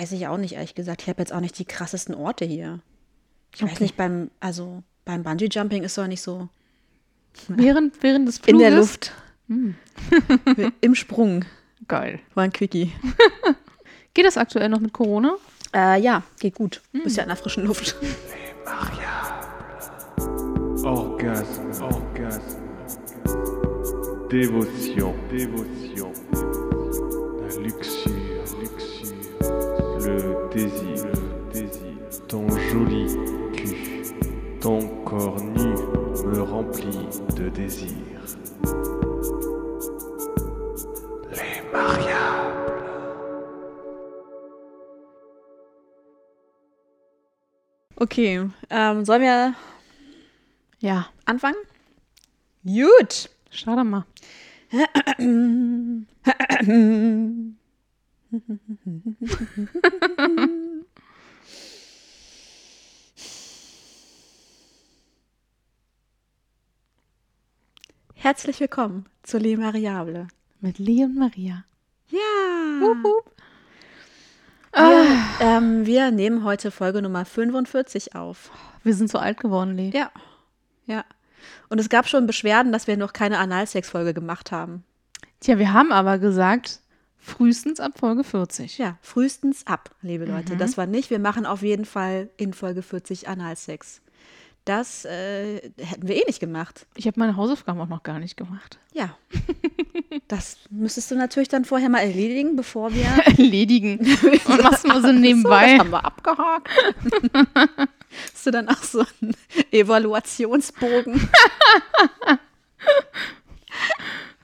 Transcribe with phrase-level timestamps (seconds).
[0.00, 1.02] weiß ich auch nicht, ehrlich gesagt.
[1.02, 2.80] Ich habe jetzt auch nicht die krassesten Orte hier.
[3.54, 3.82] Ich weiß Okay.
[3.84, 6.48] nicht, beim, also beim Bungee-Jumping ist doch nicht so
[7.48, 8.60] Während, während des in Fluges?
[8.60, 9.12] der Luft.
[10.80, 11.44] Im Sprung.
[11.88, 12.20] Geil.
[12.34, 12.92] War ein Quickie.
[14.14, 15.36] Geht das aktuell noch mit Corona?
[15.72, 16.82] Äh, ja, geht gut.
[16.92, 17.94] Bist ja in der frischen Luft.
[20.84, 22.56] Orgasme, orgasme.
[24.28, 26.12] Dévotion, dévotion.
[27.40, 28.19] La luxure, luxure.
[30.52, 32.26] Désir, le désir.
[32.28, 33.06] Ton joli
[33.54, 34.04] cul,
[34.60, 35.74] ton corps nu
[36.26, 37.96] me remplit de désir.
[41.30, 42.50] Les mariables.
[47.96, 49.54] Okay, ähm, sollen wir
[50.80, 51.06] Ja.
[51.26, 51.56] anfangen?
[52.64, 53.28] Gut.
[53.50, 54.04] Schade mal.
[68.14, 70.28] Herzlich willkommen zu Le Mariable.
[70.60, 71.64] Mit Lee und Maria.
[72.08, 72.20] Ja.
[72.80, 73.34] Hup, hup.
[74.72, 78.52] Wir, ähm, wir nehmen heute Folge Nummer 45 auf.
[78.84, 79.90] Wir sind so alt geworden, Lee.
[79.92, 80.12] Ja.
[80.86, 81.04] Ja.
[81.68, 84.84] Und es gab schon Beschwerden, dass wir noch keine Analsex-Folge gemacht haben.
[85.40, 86.80] Tja, wir haben aber gesagt,
[87.20, 88.78] frühestens ab Folge 40.
[88.78, 90.56] Ja, frühestens ab, liebe Leute.
[90.56, 91.10] Das war nicht.
[91.10, 94.00] Wir machen auf jeden Fall in Folge 40 Analsex.
[94.64, 96.86] Das äh, hätten wir eh nicht gemacht.
[96.94, 98.78] Ich habe meine Hausaufgaben auch noch gar nicht gemacht.
[98.92, 99.16] Ja.
[100.28, 103.04] Das müsstest du natürlich dann vorher mal erledigen, bevor wir.
[103.24, 103.98] Erledigen.
[103.98, 105.72] Und machst mal so nebenbei.
[105.72, 106.68] So, das haben wir abgehakt.
[108.32, 109.34] Hast du dann auch so einen
[109.70, 111.28] Evaluationsbogen?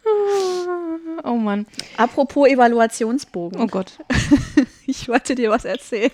[1.25, 1.67] oh Mann.
[1.97, 3.61] Apropos Evaluationsbogen.
[3.61, 3.99] Oh Gott.
[4.89, 6.13] Ich wollte dir was erzählen.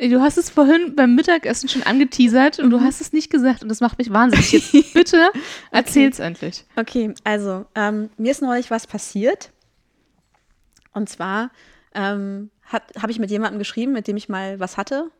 [0.00, 3.68] Du hast es vorhin beim Mittagessen schon angeteasert und du hast es nicht gesagt und
[3.68, 4.50] das macht mich wahnsinnig.
[4.52, 5.30] Jetzt bitte
[5.70, 6.64] erzähl's endlich.
[6.74, 9.52] Okay, also ähm, mir ist neulich was passiert.
[10.92, 11.50] Und zwar
[11.94, 15.10] ähm, habe ich mit jemandem geschrieben, mit dem ich mal was hatte.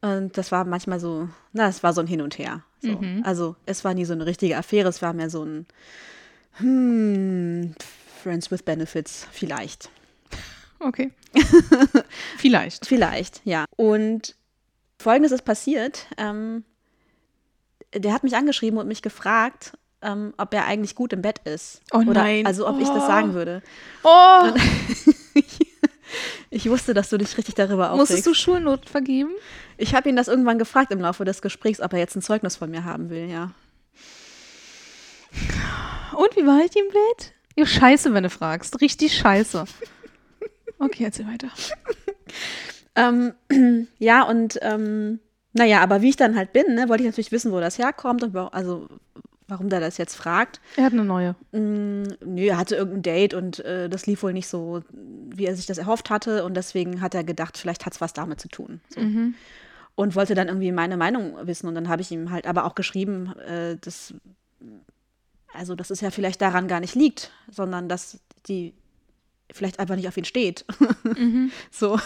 [0.00, 2.62] Und das war manchmal so, na, es war so ein Hin und Her.
[2.80, 3.00] So.
[3.24, 5.66] Also es war nie so eine richtige Affäre, es war mehr so ein
[6.58, 7.74] hm,
[8.22, 9.88] Friends with Benefits, vielleicht.
[10.80, 11.10] Okay.
[12.38, 12.86] Vielleicht.
[12.86, 13.64] Vielleicht, ja.
[13.76, 14.36] Und
[15.00, 16.06] folgendes ist passiert.
[16.16, 16.64] Ähm,
[17.94, 21.80] der hat mich angeschrieben und mich gefragt, ähm, ob er eigentlich gut im Bett ist.
[21.92, 22.46] Oh Oder, nein.
[22.46, 22.94] Also ob ich Oh.
[22.94, 23.60] das sagen würde.
[24.04, 24.50] Oh,
[26.50, 28.26] Ich wusste, dass du dich richtig darüber musstest aufregst.
[28.26, 29.30] du Schulnot vergeben?
[29.76, 32.56] Ich habe ihn das irgendwann gefragt im Laufe des Gesprächs, ob er jetzt ein Zeugnis
[32.56, 33.50] von mir haben will, ja.
[36.18, 37.32] Und wie war ich im Bett?
[37.54, 38.80] Ja, scheiße, wenn du fragst.
[38.80, 39.64] Richtig scheiße.
[40.80, 41.48] Okay, erzähl weiter.
[42.96, 43.34] Ähm,
[43.98, 45.20] ja, und ähm,
[45.52, 48.24] naja, aber wie ich dann halt bin, ne, wollte ich natürlich wissen, wo das herkommt
[48.24, 48.88] und also
[49.46, 50.60] warum der das jetzt fragt.
[50.76, 51.36] Er hat eine neue.
[51.52, 55.54] Mm, nö, er hatte irgendein Date und äh, das lief wohl nicht so, wie er
[55.54, 58.48] sich das erhofft hatte und deswegen hat er gedacht, vielleicht hat es was damit zu
[58.48, 58.80] tun.
[58.88, 59.00] So.
[59.94, 62.74] Und wollte dann irgendwie meine Meinung wissen und dann habe ich ihm halt aber auch
[62.74, 64.14] geschrieben, äh, dass,
[65.52, 68.74] also dass es ja vielleicht daran gar nicht liegt, sondern dass die
[69.50, 70.64] vielleicht einfach nicht auf ihn steht.
[71.70, 71.98] So.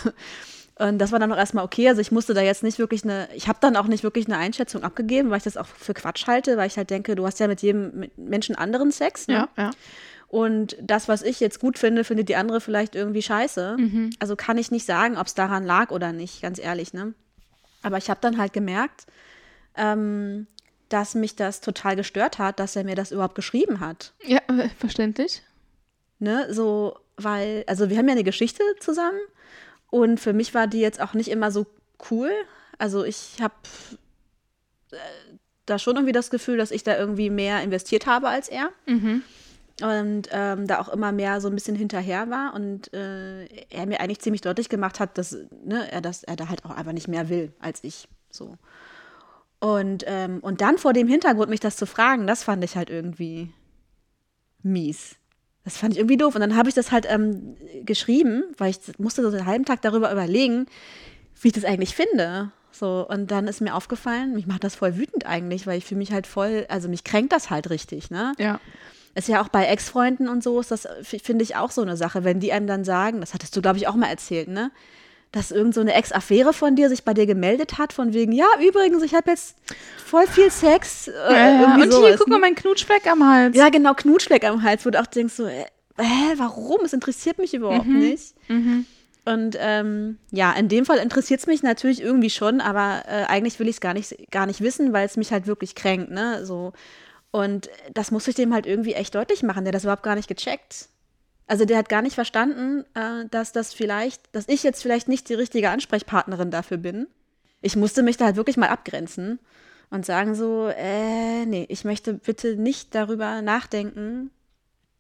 [0.79, 1.89] Und das war dann auch erstmal okay.
[1.89, 4.39] Also ich musste da jetzt nicht wirklich eine, ich habe dann auch nicht wirklich eine
[4.39, 7.41] Einschätzung abgegeben, weil ich das auch für Quatsch halte, weil ich halt denke, du hast
[7.41, 9.29] ja mit jedem Menschen anderen Sex.
[9.29, 9.35] Ne?
[9.35, 9.71] Ja, ja.
[10.29, 13.77] Und das, was ich jetzt gut finde, findet die andere vielleicht irgendwie scheiße.
[14.19, 16.95] Also kann ich nicht sagen, ob es daran lag oder nicht, ganz ehrlich.
[16.95, 17.13] Ne?
[17.83, 19.07] Aber ich habe dann halt gemerkt,
[19.77, 20.47] ähm,
[20.93, 24.13] dass mich das total gestört hat, dass er mir das überhaupt geschrieben hat.
[24.25, 24.41] Ja,
[24.79, 25.43] verständlich.
[26.19, 26.53] Ne?
[26.53, 29.21] So, weil, also wir haben ja eine Geschichte zusammen
[29.91, 31.67] und für mich war die jetzt auch nicht immer so
[32.11, 32.31] cool.
[32.79, 33.55] Also ich habe
[34.93, 34.97] äh,
[35.67, 38.71] da schon irgendwie das Gefühl, dass ich da irgendwie mehr investiert habe als er.
[39.81, 44.01] Und ähm, da auch immer mehr so ein bisschen hinterher war und äh, er mir
[44.01, 47.09] eigentlich ziemlich deutlich gemacht hat, dass ne, er, das, er da halt auch einfach nicht
[47.09, 48.07] mehr will als ich.
[48.31, 48.59] So.
[49.63, 52.91] Und, ähm, und dann vor dem Hintergrund mich das zu fragen, das fand ich halt
[52.91, 53.53] irgendwie
[54.65, 55.15] mies.
[55.63, 56.35] Das fand ich irgendwie doof.
[56.35, 57.55] Und dann habe ich das halt ähm,
[57.85, 60.67] geschrieben, weil ich musste so einen halben Tag darüber überlegen,
[61.41, 62.51] wie ich das eigentlich finde.
[62.73, 65.99] So, und dann ist mir aufgefallen, mich macht das voll wütend eigentlich, weil ich fühle
[65.99, 68.33] mich halt voll, also mich kränkt das halt richtig, ne?
[68.39, 68.59] Ja.
[69.15, 72.25] Ist ja auch bei Ex-Freunden und so, ist das, finde ich, auch so eine Sache,
[72.25, 74.73] wenn die einem dann sagen, das hattest du, glaube ich, auch mal erzählt, ne?
[75.33, 78.47] Dass irgend so eine Ex-Affäre von dir sich bei dir gemeldet hat, von wegen, ja,
[78.61, 79.57] übrigens, ich habe jetzt
[80.05, 81.09] voll viel Sex.
[81.09, 82.35] Äh, Ja, Und hier, sowas, guck ne?
[82.35, 83.57] mal, mein Knutschfleck am Hals.
[83.57, 85.65] Ja, genau, Knutschfleck am Hals, wo du auch denkst so, äh,
[85.99, 86.85] hä, warum?
[86.85, 87.99] Es interessiert mich überhaupt Mhm.
[87.99, 88.35] nicht.
[89.25, 93.59] Und ähm, ja, in dem Fall interessiert es mich natürlich irgendwie schon, aber äh, eigentlich
[93.61, 96.45] will ich es gar nicht, gar nicht wissen, weil es mich halt wirklich kränkt, ne?
[96.45, 96.73] So.
[97.31, 100.17] Und das muss ich dem halt irgendwie echt deutlich machen, der hat das überhaupt gar
[100.17, 100.89] nicht gecheckt.
[101.47, 105.29] Also der hat gar nicht verstanden, äh, dass das vielleicht, dass ich jetzt vielleicht nicht
[105.29, 107.07] die richtige Ansprechpartnerin dafür bin.
[107.61, 109.39] Ich musste mich da halt wirklich mal abgrenzen
[109.91, 114.31] und sagen so, äh, nee, ich möchte bitte nicht darüber nachdenken.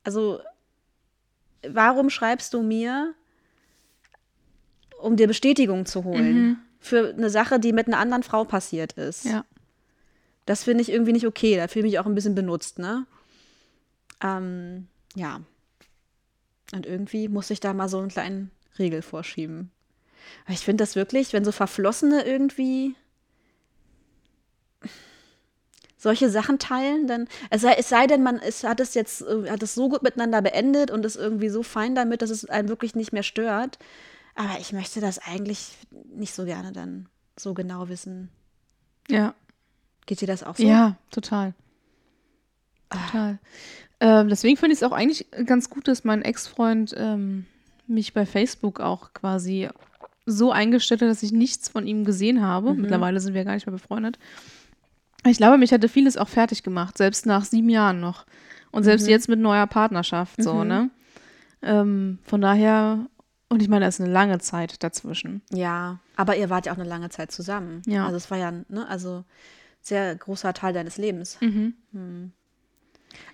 [0.04, 0.40] Also,
[1.66, 3.14] warum schreibst du mir,
[5.00, 6.56] um dir Bestätigung zu holen Mhm.
[6.80, 9.24] für eine Sache, die mit einer anderen Frau passiert ist?
[9.24, 9.44] Ja.
[10.44, 11.56] Das finde ich irgendwie nicht okay.
[11.56, 13.06] Da fühle ich mich auch ein bisschen benutzt, ne?
[14.22, 15.40] Ähm, ja.
[16.72, 19.70] Und irgendwie muss ich da mal so einen kleinen Riegel vorschieben.
[20.44, 22.96] Aber ich finde das wirklich, wenn so Verflossene irgendwie
[25.98, 29.48] solche Sachen teilen, dann, es sei, es sei denn, man es hat es jetzt, äh,
[29.50, 32.68] hat es so gut miteinander beendet und ist irgendwie so fein damit, dass es einen
[32.68, 33.78] wirklich nicht mehr stört.
[34.34, 37.08] Aber ich möchte das eigentlich nicht so gerne dann
[37.38, 38.30] so genau wissen.
[39.08, 39.34] Ja.
[40.06, 40.64] Geht dir das auch so?
[40.64, 41.54] Ja, total.
[42.92, 43.38] Total.
[44.00, 47.46] Ähm, deswegen finde ich es auch eigentlich ganz gut, dass mein Ex-Freund ähm,
[47.86, 49.68] mich bei Facebook auch quasi
[50.26, 52.74] so eingestellt hat, dass ich nichts von ihm gesehen habe.
[52.74, 54.18] Mittlerweile sind wir gar nicht mehr befreundet.
[55.24, 58.26] Ich glaube, mich hätte vieles auch fertig gemacht, selbst nach sieben Jahren noch.
[58.72, 60.90] Und selbst jetzt mit neuer Partnerschaft, so, ne?
[61.60, 63.06] Ähm, von daher,
[63.48, 65.42] und ich meine, da ist eine lange Zeit dazwischen.
[65.50, 67.82] Ja, aber ihr wart ja auch eine lange Zeit zusammen.
[67.86, 68.04] Ja.
[68.04, 69.24] Also es war ja, ne, also
[69.80, 71.38] sehr großer Teil deines Lebens.
[71.40, 71.74] Mhm.
[71.92, 72.32] Hm.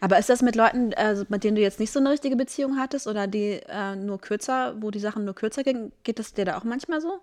[0.01, 2.79] Aber ist das mit Leuten, also mit denen du jetzt nicht so eine richtige Beziehung
[2.79, 6.45] hattest oder die äh, nur kürzer, wo die Sachen nur kürzer gingen, geht das dir
[6.45, 7.21] da auch manchmal so?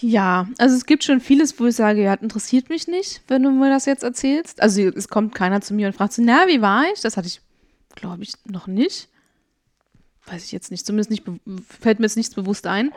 [0.00, 3.50] Ja, also es gibt schon vieles, wo ich sage, ja, interessiert mich nicht, wenn du
[3.50, 4.62] mir das jetzt erzählst.
[4.62, 7.00] Also es kommt keiner zu mir und fragt so, na, wie war ich?
[7.00, 7.40] Das hatte ich,
[7.94, 9.08] glaube ich, noch nicht.
[10.26, 11.24] Weiß ich jetzt nicht, zumindest nicht,
[11.80, 12.92] fällt mir jetzt nichts bewusst ein.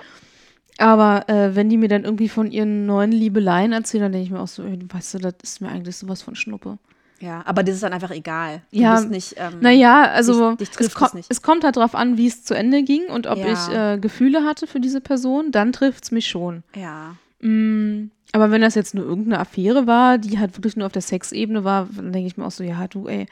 [0.77, 4.31] Aber äh, wenn die mir dann irgendwie von ihren neuen Liebeleien erzählen, dann denke ich
[4.31, 6.79] mir auch so, weißt du, das ist mir eigentlich sowas von Schnuppe.
[7.21, 8.61] Ja, aber das ist dann einfach egal.
[8.71, 11.27] Du Ja, bist nicht, ähm, Naja, also dich- dich es, ko nicht.
[11.29, 13.51] es kommt halt drauf an, wie es zu Ende ging und ob Ja.
[13.53, 16.63] ich äh, Gefühle hatte für diese Person, dann trifft es mich schon.
[16.75, 20.91] Ja, Mm, aber wenn das jetzt nur irgendeine Affäre war, die halt wirklich nur auf
[20.91, 23.27] der Sexebene war, dann denke ich mir auch so, ja, du, ey,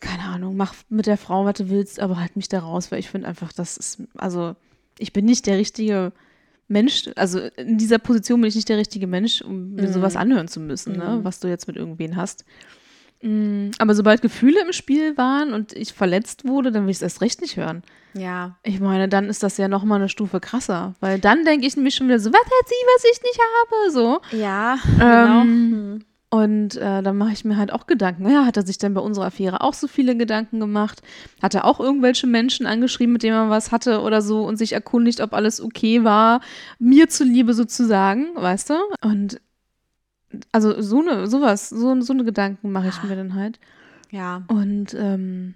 [0.00, 2.98] keine Ahnung, mach mit der Frau, was du willst, aber halt mich da raus, weil
[2.98, 4.54] ich finde einfach, das ist, also
[4.98, 6.12] ich bin nicht der richtige
[6.68, 10.48] Mensch, also in dieser Position bin ich nicht der richtige Mensch, um mir sowas anhören
[10.48, 12.44] zu müssen, ne, was du jetzt mit irgendwen hast.
[13.22, 17.02] Mm, Aber sobald Gefühle im Spiel waren und ich verletzt wurde, dann will ich es
[17.02, 17.82] erst recht nicht hören.
[18.14, 21.66] ja, Ich meine, dann ist das ja noch mal eine Stufe krasser, weil dann denke
[21.66, 24.36] ich nämlich schon wieder so, was hat sie, was ich nicht habe, so.
[24.38, 25.40] ja, genau.
[25.42, 26.04] Ähm,
[26.34, 28.28] Und äh, dann mache ich mir halt auch Gedanken.
[28.28, 31.00] Ja, hat er sich denn bei unserer Affäre auch so viele Gedanken gemacht?
[31.40, 34.72] Hat er auch irgendwelche Menschen angeschrieben, mit denen er was hatte oder so und sich
[34.72, 36.40] erkundigt, ob alles okay war,
[36.80, 38.74] mir zuliebe sozusagen, weißt du?
[39.00, 39.40] Und
[40.50, 43.60] also so eine, sowas, so, so eine Gedanken mache ich mir dann halt.
[44.10, 45.54] Ja, Und, ähm,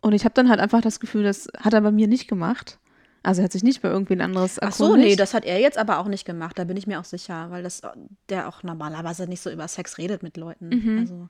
[0.00, 2.78] und ich habe dann halt einfach das Gefühl, das hat er bei mir nicht gemacht.
[3.24, 5.78] Also er hat sich nicht bei irgendwen anderes Ach so, nee, das hat er jetzt
[5.78, 6.58] aber auch nicht gemacht.
[6.58, 7.80] Da bin ich mir auch sicher, weil das
[8.28, 10.68] der auch normalerweise nicht so über Sex redet mit Leuten.
[10.68, 10.98] Mhm.
[10.98, 11.28] Also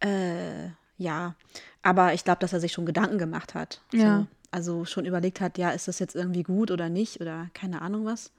[0.00, 1.36] äh, ja,
[1.82, 3.80] aber ich glaube, dass er sich schon Gedanken gemacht hat.
[3.92, 4.18] Ja.
[4.18, 4.26] So.
[4.50, 8.04] Also schon überlegt hat, ja, ist das jetzt irgendwie gut oder nicht oder keine Ahnung
[8.04, 8.32] was.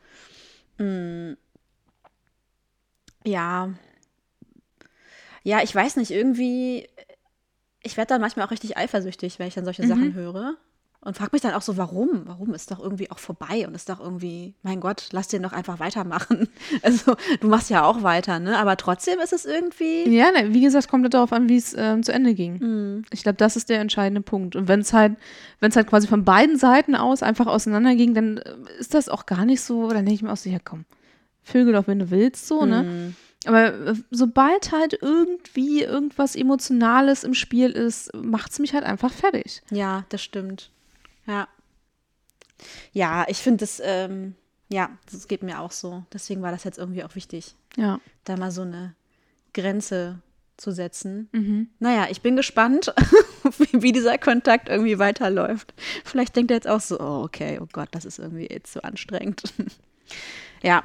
[0.78, 1.34] Mm.
[3.26, 3.74] Ja.
[5.44, 6.88] Ja, ich weiß nicht, irgendwie,
[7.82, 10.56] ich werde dann manchmal auch richtig eifersüchtig, wenn ich dann solche Sachen höre.
[11.06, 12.22] Und frage mich dann auch so, warum?
[12.26, 15.52] Warum ist doch irgendwie auch vorbei und ist doch irgendwie, mein Gott, lass den doch
[15.52, 16.48] einfach weitermachen.
[16.82, 18.58] Also, du machst ja auch weiter, ne?
[18.58, 20.10] Aber trotzdem ist es irgendwie.
[20.10, 22.60] Ja, ne, wie gesagt, kommt halt darauf an, wie es ähm, zu Ende ging.
[22.60, 23.06] Hm.
[23.12, 24.56] Ich glaube, das ist der entscheidende Punkt.
[24.56, 25.16] Und wenn es halt,
[25.60, 29.26] wenn es halt quasi von beiden Seiten aus einfach auseinanderging, dann äh, ist das auch
[29.26, 30.86] gar nicht so, dann denke ich mir auch so, ja komm,
[31.44, 32.80] Vögel doch, wenn du willst, so, ne?
[32.80, 33.16] Hm.
[33.46, 39.12] Aber äh, sobald halt irgendwie irgendwas Emotionales im Spiel ist, macht es mich halt einfach
[39.12, 39.62] fertig.
[39.70, 40.72] Ja, das stimmt.
[41.26, 41.48] Ja.
[42.92, 44.36] Ja, ich finde das, ähm,
[44.70, 46.04] ja, das geht mir auch so.
[46.14, 48.00] Deswegen war das jetzt irgendwie auch wichtig, Ja.
[48.24, 48.96] da mal so eine
[49.54, 50.20] Grenze
[50.58, 51.30] zu setzen.
[51.32, 51.68] Mhm.
[51.80, 52.94] Naja, ich bin gespannt,
[53.72, 55.74] wie, dieser Kontakt irgendwie weiterläuft.
[56.06, 58.82] Vielleicht denkt er jetzt auch so, oh, okay, oh Gott, das ist irgendwie jetzt so
[58.82, 59.44] anstrengend.
[60.62, 60.84] ja.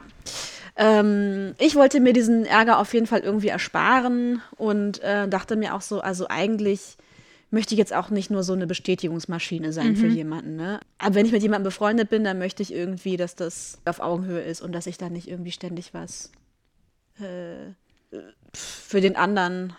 [0.77, 5.75] Ähm, ich wollte mir diesen Ärger auf jeden Fall irgendwie ersparen und äh, dachte mir
[5.75, 6.97] auch so, also eigentlich
[7.51, 10.57] möchte ich jetzt auch nicht nur so eine Bestätigungsmaschine sein für jemanden.
[10.57, 10.81] Ne?
[10.99, 14.43] Aber wenn ich mit jemandem befreundet bin, dann möchte ich irgendwie, dass das auf Augenhöhe
[14.43, 16.31] ist und dass ich da nicht irgendwie ständig was
[17.21, 17.73] äh,
[18.53, 19.73] für den anderen,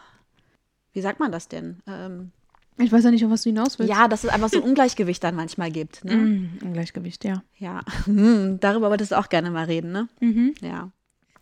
[0.93, 1.77] wie sagt man das denn?
[1.87, 2.31] Ähm,
[2.77, 3.91] Ich weiß ja nicht, auf was du hinaus willst.
[3.91, 6.03] Ja, dass es einfach so ein Ungleichgewicht dann manchmal gibt.
[6.05, 6.15] Ne?
[6.15, 7.43] Mm, Ungleichgewicht, ja.
[7.57, 10.07] Ja, hm, darüber wolltest du auch gerne mal reden, ne?
[10.19, 10.53] Mhm.
[10.61, 10.91] Ja.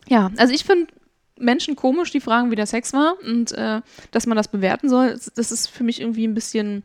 [0.08, 0.92] Ja, also ich finde
[1.40, 3.80] Menschen komisch, die fragen, wie der Sex war und äh,
[4.10, 6.82] dass man das bewerten soll, das- ist für mich irgendwie ein bisschen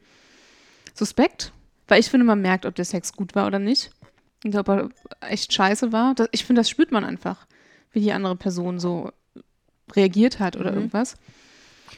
[0.94, 1.52] suspekt,
[1.88, 3.92] weil ich finde, man merkt, ob der Sex gut war oder nicht
[4.44, 4.90] und ob er
[5.22, 6.16] echt scheiße war.
[6.32, 7.46] Ich finde, das spürt man einfach,
[7.92, 9.12] wie die andere Person so
[9.96, 10.78] reagiert hat oder Mhm.
[10.78, 11.16] irgendwas.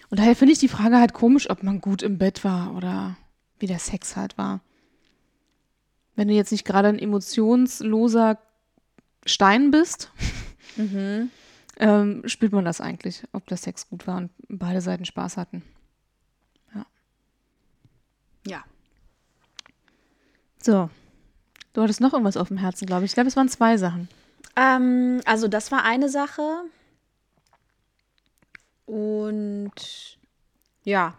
[0.10, 3.18] Und daher finde ich die Frage halt komisch, ob man gut im Bett war oder
[3.60, 4.62] wie der Sex halt war.
[6.16, 8.38] Wenn du jetzt nicht gerade ein emotionsloser
[9.26, 10.12] Stein bist,
[10.78, 11.30] Mhm.
[11.77, 15.63] Ähm, spürt man das eigentlich, ob der Sex gut war und beide Seiten Spaß hatten.
[18.48, 18.63] Ja.
[20.62, 20.89] So.
[21.74, 23.12] Du hattest noch irgendwas auf dem Herzen, glaube ich.
[23.12, 24.08] Ich glaube, es waren zwei Sachen.
[24.55, 26.63] Ähm, also das war eine Sache.
[28.86, 30.17] Und
[30.84, 31.15] ja,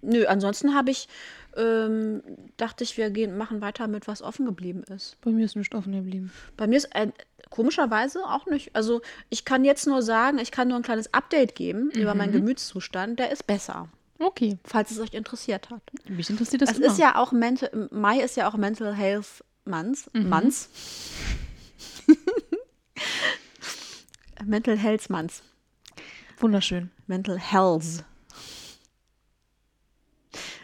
[0.00, 1.08] nö, ansonsten habe ich,
[1.56, 2.22] ähm,
[2.56, 5.20] dachte ich, wir gehen, machen weiter mit, was offen geblieben ist.
[5.20, 6.32] Bei mir ist nichts offen geblieben.
[6.56, 7.12] Bei mir ist äh,
[7.52, 8.74] komischerweise auch nicht.
[8.74, 12.32] Also ich kann jetzt nur sagen, ich kann nur ein kleines Update geben über meinen
[12.32, 13.18] Gemütszustand.
[13.20, 14.58] Der ist besser, Okay.
[14.64, 15.82] falls es euch interessiert hat.
[16.08, 16.86] Mich interessiert das Es immer.
[16.88, 20.10] ist ja auch Mental, Mai ist ja auch Mental Health Month.
[20.14, 20.68] Month.
[24.44, 25.42] Mental Health Month.
[26.40, 26.90] Wunderschön.
[27.06, 28.04] Mental Health.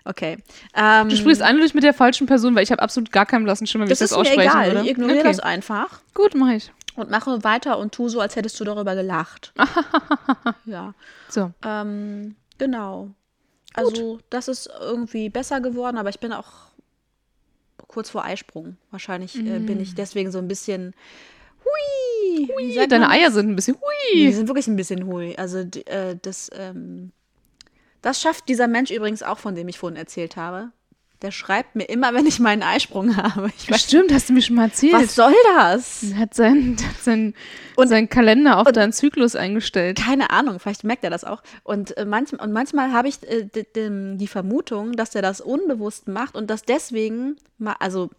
[0.04, 0.38] Okay.
[0.74, 3.66] Ähm, Du sprichst eindeutig mit der falschen Person, weil ich habe absolut gar keinen blassen
[3.66, 4.66] Schimmer, wie das ich das mir aussprechen egal.
[4.72, 4.80] würde.
[4.84, 5.28] Ich ignoriere okay.
[5.28, 6.72] das einfach Gut, mache ich.
[6.98, 9.52] Und mache weiter und tu so, als hättest du darüber gelacht.
[10.64, 10.94] ja.
[11.28, 11.52] So.
[11.64, 13.10] Ähm, genau.
[13.74, 16.68] Also, das ist irgendwie besser geworden, aber ich bin auch
[17.86, 18.76] kurz vor Eisprung.
[18.90, 20.94] Wahrscheinlich äh, bin ich deswegen so ein bisschen
[21.64, 22.74] hui.
[22.74, 23.08] Sagt Deine?
[23.08, 23.76] Eier sind ein bisschen
[24.12, 24.32] Die hui.
[24.32, 25.36] sind wirklich ein bisschen hui.
[25.36, 27.12] Also, die, äh, das, ähm,
[28.02, 30.70] das schafft dieser Mensch übrigens auch, von dem ich vorhin erzählt habe.
[31.22, 33.50] Der schreibt mir immer, wenn ich meinen Eisprung habe.
[33.58, 34.92] Ich weiß, Stimmt, hast du mir schon mal erzählt.
[34.92, 36.04] was soll das?
[36.12, 37.34] Er hat seinen, hat seinen,
[37.74, 39.98] Und- seinen Kalender auf deinen Zyklus eingestellt.
[39.98, 41.42] Keine Ahnung, vielleicht merkt er das auch.
[41.64, 46.36] Und, äh, manch, und manchmal habe ich äh, die Vermutung, dass er das unbewusst macht
[46.36, 48.10] und dass deswegen, ma- also,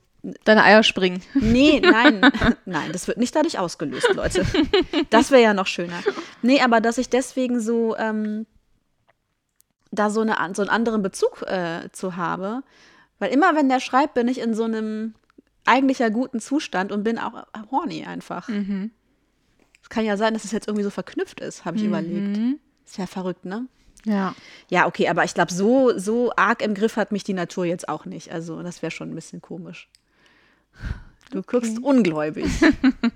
[0.44, 1.24] Deine Eier springen.
[1.36, 2.20] nee, nein,
[2.65, 4.46] nein, das wird nicht dadurch ausgelöst, Leute.
[5.10, 6.03] Das wäre ja noch schöner.
[6.41, 8.46] Nee, aber dass ich deswegen so, ähm,
[9.91, 12.63] da so, eine, so einen anderen Bezug äh, zu habe.
[13.19, 15.13] Weil immer, wenn der schreibt, bin ich in so einem
[15.65, 18.47] eigentlich ja guten Zustand und bin auch horny einfach.
[18.47, 18.91] Mhm.
[19.81, 22.38] Es kann ja sein, dass es jetzt irgendwie so verknüpft ist, habe ich überlegt.
[22.85, 23.67] Ist ja verrückt, ne?
[24.05, 24.35] Ja.
[24.69, 27.89] Ja, okay, aber ich glaube, so, so arg im Griff hat mich die Natur jetzt
[27.89, 28.31] auch nicht.
[28.31, 29.89] Also, das wäre schon ein bisschen komisch.
[31.31, 32.49] Du guckst ungläubig.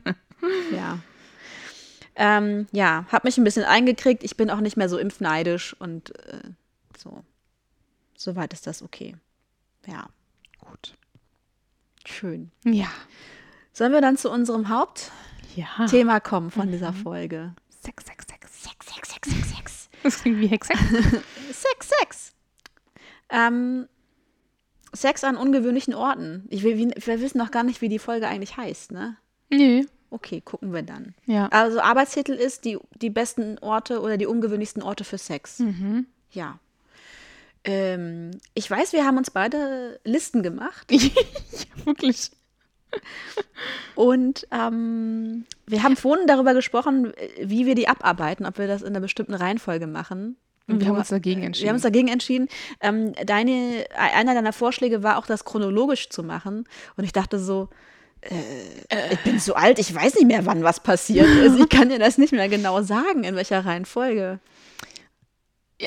[0.72, 1.00] ja.
[2.16, 4.24] Ähm, ja, hab mich ein bisschen eingekriegt.
[4.24, 6.42] Ich bin auch nicht mehr so impfneidisch und äh,
[6.98, 7.24] so.
[8.16, 9.16] Soweit ist das okay.
[9.86, 10.08] Ja,
[10.60, 10.96] Gut.
[12.06, 12.52] schön.
[12.66, 12.88] Ja.
[13.74, 16.20] Sollen wir dann zu unserem Hauptthema Ja.
[16.20, 17.54] kommen von dieser Folge?
[17.70, 18.64] Sex, Sex, Sex.
[18.64, 19.90] Sex, Sex, Sex, Sex, Sex.
[20.04, 20.80] Das klingt wie Hex, Sex.
[21.52, 22.34] Sex, Sex.
[23.30, 23.88] Ähm,
[24.94, 26.46] Sex an ungewöhnlichen Orten.
[26.50, 29.16] Ich will, wir wissen noch gar nicht, wie die Folge eigentlich heißt, ne?
[29.50, 29.84] Nö.
[30.10, 31.16] Okay, gucken wir dann.
[31.26, 31.48] Ja.
[31.48, 35.60] Also Arbeitstitel ist die, die besten Orte oder die ungewöhnlichsten Orte für Sex.
[35.60, 36.06] Mhm.
[36.32, 36.60] Ja.
[37.66, 40.90] Ähm, ich weiß, wir haben uns beide Listen gemacht
[41.86, 42.32] Wirklich.
[43.96, 48.90] und ähm, wir haben vorhin darüber gesprochen, wie wir die abarbeiten, ob wir das in
[48.90, 50.38] einer bestimmten Reihenfolge machen.
[50.68, 51.66] Und wir haben uns dagegen entschieden.
[51.66, 52.48] Wir haben uns dagegen entschieden.
[52.80, 56.66] Ähm, deine, einer deiner Vorschläge war auch, das chronologisch zu machen.
[56.96, 57.70] Und ich dachte so,
[58.22, 61.60] äh, ich bin so alt, ich weiß nicht mehr, wann was passiert ist.
[61.60, 64.40] Ich kann dir das nicht mehr genau sagen, in welcher Reihenfolge.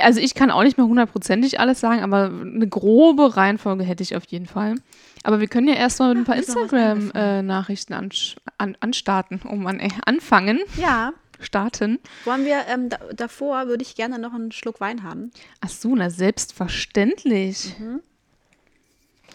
[0.02, 4.16] Also ich kann auch nicht mehr hundertprozentig alles sagen, aber eine grobe Reihenfolge hätte ich
[4.16, 4.74] auf jeden Fall.
[5.22, 9.40] Aber wir können ja erst mal mit ein paar Instagram-Nachrichten ansch- an, anstarten.
[9.48, 9.90] Oh Mann, ey.
[10.04, 10.60] Anfangen.
[10.76, 11.12] Ja.
[11.40, 11.98] Starten.
[12.24, 15.32] Wollen wir, ähm, da, davor würde ich gerne noch einen Schluck Wein haben.
[15.60, 17.74] Ach so, na selbstverständlich.
[17.78, 18.00] Mhm.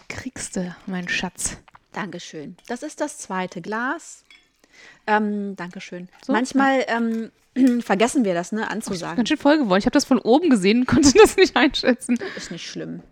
[0.08, 1.58] Kriegst du, mein Schatz.
[1.92, 2.56] Dankeschön.
[2.66, 4.24] Das ist das zweite Glas.
[5.06, 6.08] Ähm, Dankeschön.
[6.24, 7.30] So, Manchmal ähm,
[7.82, 9.16] vergessen wir das, ne, anzusagen.
[9.16, 9.78] Ganz schön voll geworden.
[9.78, 12.18] Ich habe das von oben gesehen und konnte das nicht einschätzen.
[12.36, 13.02] Ist nicht schlimm.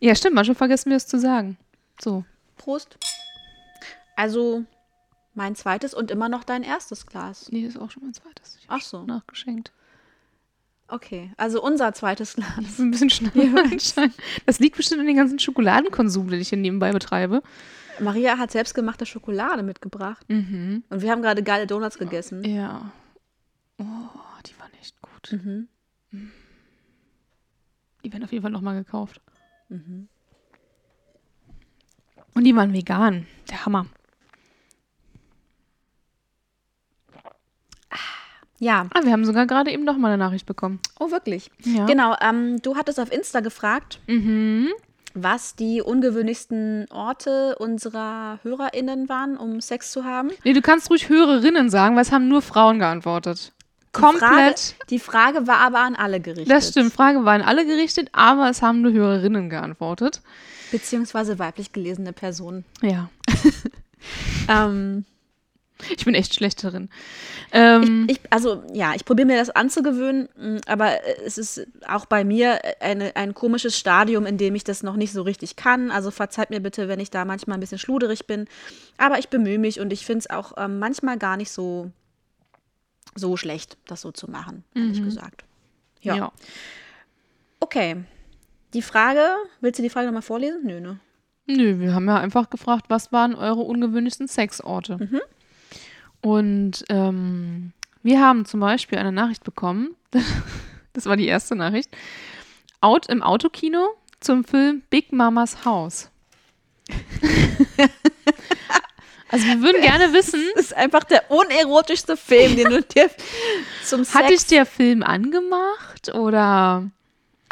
[0.00, 0.34] Ja, stimmt.
[0.34, 1.56] Manchmal vergessen wir es zu sagen.
[2.00, 2.24] So.
[2.56, 2.98] Prost.
[4.16, 4.64] Also
[5.34, 7.50] mein zweites und immer noch dein erstes Glas.
[7.50, 8.58] Nee, ist auch schon mein zweites.
[8.60, 9.04] Ich Ach so.
[9.04, 9.72] Nachgeschenkt.
[10.92, 12.52] Okay, also unser zweites Glas.
[12.56, 14.14] Das ist ein bisschen schnell anscheinend.
[14.44, 17.42] Das liegt bestimmt an den ganzen Schokoladenkonsum, den ich hier nebenbei betreibe.
[17.98, 20.28] Maria hat selbstgemachte Schokolade mitgebracht.
[20.28, 20.84] Mhm.
[20.90, 22.44] Und wir haben gerade geile Donuts gegessen.
[22.44, 22.92] Ja.
[23.78, 23.84] Oh,
[24.46, 25.32] die waren echt gut.
[25.32, 25.68] Mhm.
[28.04, 29.22] Die werden auf jeden Fall nochmal gekauft.
[29.70, 30.08] Und
[32.44, 33.26] die waren vegan.
[33.48, 33.86] Der Hammer.
[38.62, 38.86] Ja.
[38.94, 40.78] Ah, wir haben sogar gerade eben noch mal eine Nachricht bekommen.
[41.00, 41.50] Oh, wirklich?
[41.64, 41.84] Ja.
[41.86, 42.14] Genau.
[42.20, 44.68] Ähm, du hattest auf Insta gefragt, Mhm.
[45.14, 50.30] was die ungewöhnlichsten Orte unserer HörerInnen waren, um Sex zu haben.
[50.44, 53.52] Nee, du kannst ruhig Hörerinnen sagen, weil es haben nur Frauen geantwortet.
[53.96, 54.20] Die Komplett.
[54.22, 54.54] Frage,
[54.90, 56.50] die Frage war aber an alle gerichtet.
[56.50, 56.92] Das stimmt.
[56.92, 60.22] Frage war an alle gerichtet, aber es haben nur Hörerinnen geantwortet.
[60.70, 62.64] Beziehungsweise weiblich gelesene Personen.
[62.80, 63.10] Ja.
[64.48, 65.04] Ähm,
[65.96, 66.88] Ich bin echt schlecht darin.
[67.52, 70.92] Ähm, ich, also ja, ich probiere mir das anzugewöhnen, mh, aber
[71.24, 75.12] es ist auch bei mir eine, ein komisches Stadium, in dem ich das noch nicht
[75.12, 75.90] so richtig kann.
[75.90, 78.46] Also verzeiht mir bitte, wenn ich da manchmal ein bisschen schluderig bin.
[78.98, 81.90] Aber ich bemühe mich und ich finde es auch ähm, manchmal gar nicht so,
[83.14, 85.44] so schlecht, das so zu machen, ehrlich gesagt.
[86.00, 86.16] Ja.
[86.16, 86.32] ja.
[87.60, 88.04] Okay.
[88.74, 89.20] Die Frage,
[89.60, 90.60] willst du die Frage nochmal vorlesen?
[90.64, 90.98] Nö, ne?
[91.46, 94.96] Nö, wir haben ja einfach gefragt, was waren eure ungewöhnlichsten Sexorte?
[96.22, 99.94] Und ähm, wir haben zum Beispiel eine Nachricht bekommen,
[100.92, 101.90] das war die erste Nachricht,
[102.80, 106.10] Out im Autokino zum Film Big Mamas Haus.
[109.28, 113.10] also wir würden gerne wissen, Das ist einfach der unerotischste Film, den du dir
[113.84, 114.14] zum Sex...
[114.14, 116.90] hat dich der Film angemacht oder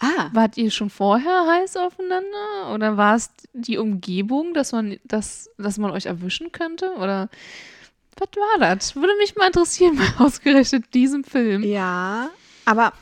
[0.03, 2.73] Ah, wart ihr schon vorher heiß aufeinander?
[2.73, 6.95] Oder war es die Umgebung, dass man, dass, dass man euch erwischen könnte?
[6.95, 7.29] Oder
[8.21, 8.95] was war das?
[8.95, 11.63] Würde mich mal interessieren, bei ausgerechnet diesem Film.
[11.65, 12.29] ja,
[12.65, 12.93] aber...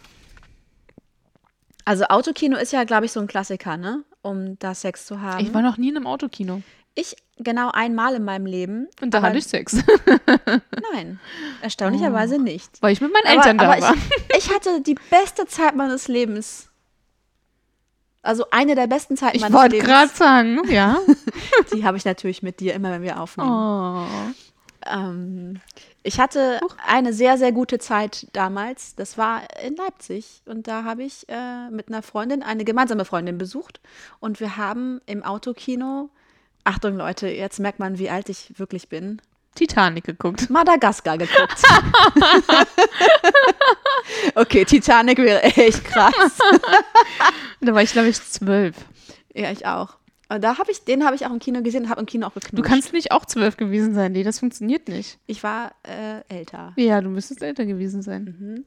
[1.85, 4.05] Also Autokino ist ja, glaube ich, so ein Klassiker, ne?
[4.21, 5.41] Um da Sex zu haben.
[5.41, 6.61] Ich war noch nie in einem Autokino.
[6.95, 8.89] Ich genau einmal in meinem Leben.
[9.01, 9.77] Und da aber hatte ich Sex,
[10.93, 11.19] Nein,
[11.63, 12.83] erstaunlicherweise nicht.
[12.83, 13.95] weil ich mit meinen Aber, Eltern da aber war.
[13.95, 16.69] ich, ich hatte die beste Zeit meines Lebens.
[18.21, 19.89] Also eine der besten Zeiten Ich meines wollte Lebens.
[19.89, 20.99] gerade sagen, ja.
[21.73, 23.49] Die habe ich natürlich mit dir immer, wenn wir aufnehmen.
[23.51, 24.05] Oh.
[24.91, 25.61] Ähm,
[26.03, 28.95] ich hatte eine sehr, sehr gute Zeit damals.
[28.95, 30.43] Das war in Leipzig.
[30.47, 33.81] Und da habe ich äh, mit einer Freundin, eine gemeinsame Freundin besucht.
[34.21, 36.11] Und wir haben im Autokino,
[36.65, 39.21] Achtung Leute, jetzt merkt man, wie alt ich wirklich bin,
[39.59, 40.49] Titanic geguckt.
[40.51, 41.63] Madagaskar geguckt.
[44.37, 46.15] okay, Titanic wäre echt krass.
[47.61, 48.77] Da war ich, glaube ich, zwölf.
[49.35, 49.97] Ja, ich auch.
[50.31, 52.27] Und da habe ich, den habe ich auch im Kino gesehen und habe im Kino
[52.27, 52.59] auch geknutscht.
[52.59, 55.19] Du kannst nicht auch zwölf gewesen sein, nee, das funktioniert nicht.
[55.27, 56.75] Ich war äh, älter.
[56.77, 58.65] Ja, du müsstest älter gewesen sein.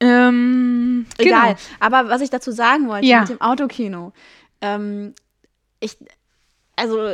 [0.00, 1.48] Ähm, Egal.
[1.54, 1.60] Genau.
[1.80, 3.20] Aber was ich dazu sagen wollte Ja.
[3.20, 4.12] mit dem Autokino.
[4.62, 5.14] Ähm,
[5.80, 5.98] ich,
[6.76, 7.12] also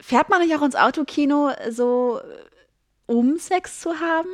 [0.00, 2.20] fährt man nicht auch ins Autokino so,
[3.06, 4.28] um Sex zu haben?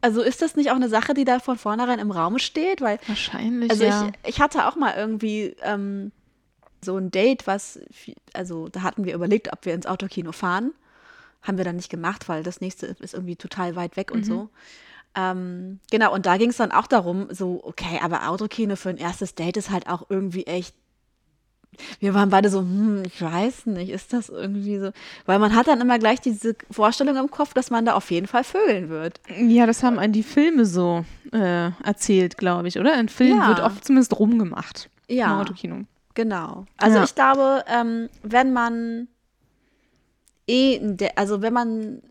[0.00, 2.80] Also ist das nicht auch eine Sache, die da von vornherein im Raum steht?
[2.80, 4.08] Weil, Wahrscheinlich, also ja.
[4.22, 6.12] ich, ich hatte auch mal irgendwie ähm,
[6.84, 7.78] so ein Date, was,
[8.34, 10.72] also da hatten wir überlegt, ob wir ins Autokino fahren.
[11.42, 14.16] Haben wir dann nicht gemacht, weil das nächste ist irgendwie total weit weg Mhm.
[14.16, 14.48] und so.
[15.14, 18.98] Ähm, genau, und da ging es dann auch darum, so, okay, aber Autokino für ein
[18.98, 20.74] erstes Date ist halt auch irgendwie echt.
[22.00, 24.90] Wir waren beide so, hm, ich weiß nicht, ist das irgendwie so?
[25.26, 28.26] Weil man hat dann immer gleich diese Vorstellung im Kopf, dass man da auf jeden
[28.26, 29.20] Fall vögeln wird.
[29.38, 32.98] Ja, das haben einen die Filme so äh, erzählt, glaube ich, oder?
[32.98, 33.48] In Filmen Ja.
[33.48, 34.88] wird oft zumindest rumgemacht.
[35.08, 35.26] Ja.
[35.34, 35.84] Im Autokino.
[36.18, 36.66] Genau.
[36.78, 37.04] Also Ja.
[37.04, 39.06] ich glaube, ähm, wenn man
[40.48, 40.80] eh,
[41.14, 42.02] also wenn man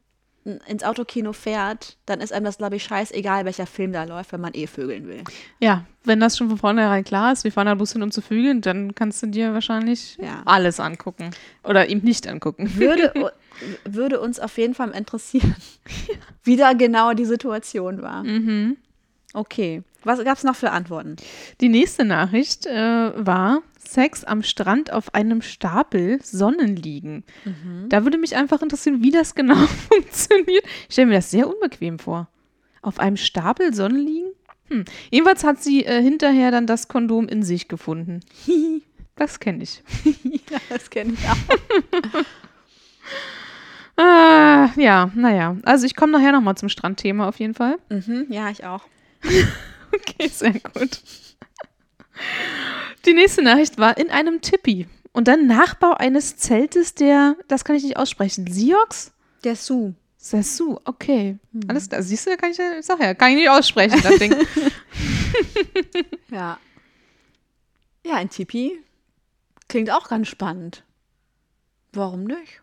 [0.66, 4.40] ins Autokino fährt, dann ist einem das, glaube ich, scheißegal, welcher Film da läuft, wenn
[4.40, 5.26] man eh vögeln will.
[5.60, 8.22] Ja, wenn das schon von vornherein klar ist, wir fahren da bloß hin, um zu
[8.22, 10.42] vögeln, dann kannst du dir wahrscheinlich Ja.
[10.46, 11.32] alles angucken.
[11.66, 12.72] Oder ihm nicht angucken.
[12.76, 13.12] Würde,
[13.84, 15.54] würde uns auf jeden Fall interessieren,
[16.46, 18.24] wie da genau die Situation war.
[18.24, 18.78] Mhm.
[19.34, 19.84] Okay.
[20.08, 21.18] Was gab es noch für Antworten?
[21.60, 27.24] Die nächste Nachricht äh, war Sex am Strand auf einem Stapel Sonnenliegen.
[27.90, 29.56] Da würde mich einfach interessieren, wie das genau
[29.90, 30.64] funktioniert.
[30.88, 32.30] Ich stelle mir das sehr unbequem vor.
[32.82, 34.32] Auf einem Stapel Sonnenliegen?
[34.70, 34.86] Hm.
[35.12, 38.22] Jedenfalls hat sie äh, hinterher dann das Kondom in sich gefunden.
[39.20, 39.82] Das kenne ich.
[40.52, 42.24] ja, das kenne ich auch.
[44.00, 45.58] Ah, ja, naja.
[45.64, 47.80] Also ich komme nachher nochmal zum Strandthema auf jeden Fall.
[47.90, 48.84] Mhm, ja, ich auch.
[50.00, 51.02] Okay, sehr gut.
[53.06, 54.88] Die nächste Nachricht war in einem Tippi.
[55.14, 59.12] Und dann Nachbau eines Zeltes der, das kann ich nicht aussprechen, Siox?
[59.44, 59.94] Der Su.
[60.18, 61.38] Sassu, okay.
[61.68, 62.02] Alles klar.
[62.04, 64.36] Siehst du, kann ich, ich sag ja, kann ich nicht aussprechen, das Ding.
[66.32, 66.60] Ja.
[68.06, 68.80] Ja, ein Tipi
[69.68, 70.84] klingt auch ganz spannend.
[71.94, 72.62] Warum nicht?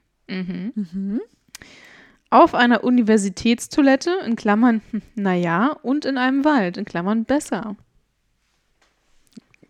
[2.35, 7.77] Auf einer Universitätstoilette, in Klammern, hm, naja, und in einem Wald, in Klammern besser.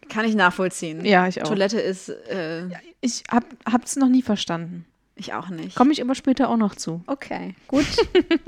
[0.09, 1.05] Kann ich nachvollziehen.
[1.05, 1.49] Ja, ich auch.
[1.49, 2.69] Toilette ist, äh,
[3.03, 4.87] Ich hab, hab's noch nie verstanden.
[5.15, 5.77] ich auch nicht.
[5.77, 7.03] Komme ich aber später auch noch zu.
[7.07, 7.85] Okay, gut.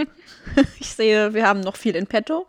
[0.81, 2.47] ich sehe, wir haben noch viel in petto.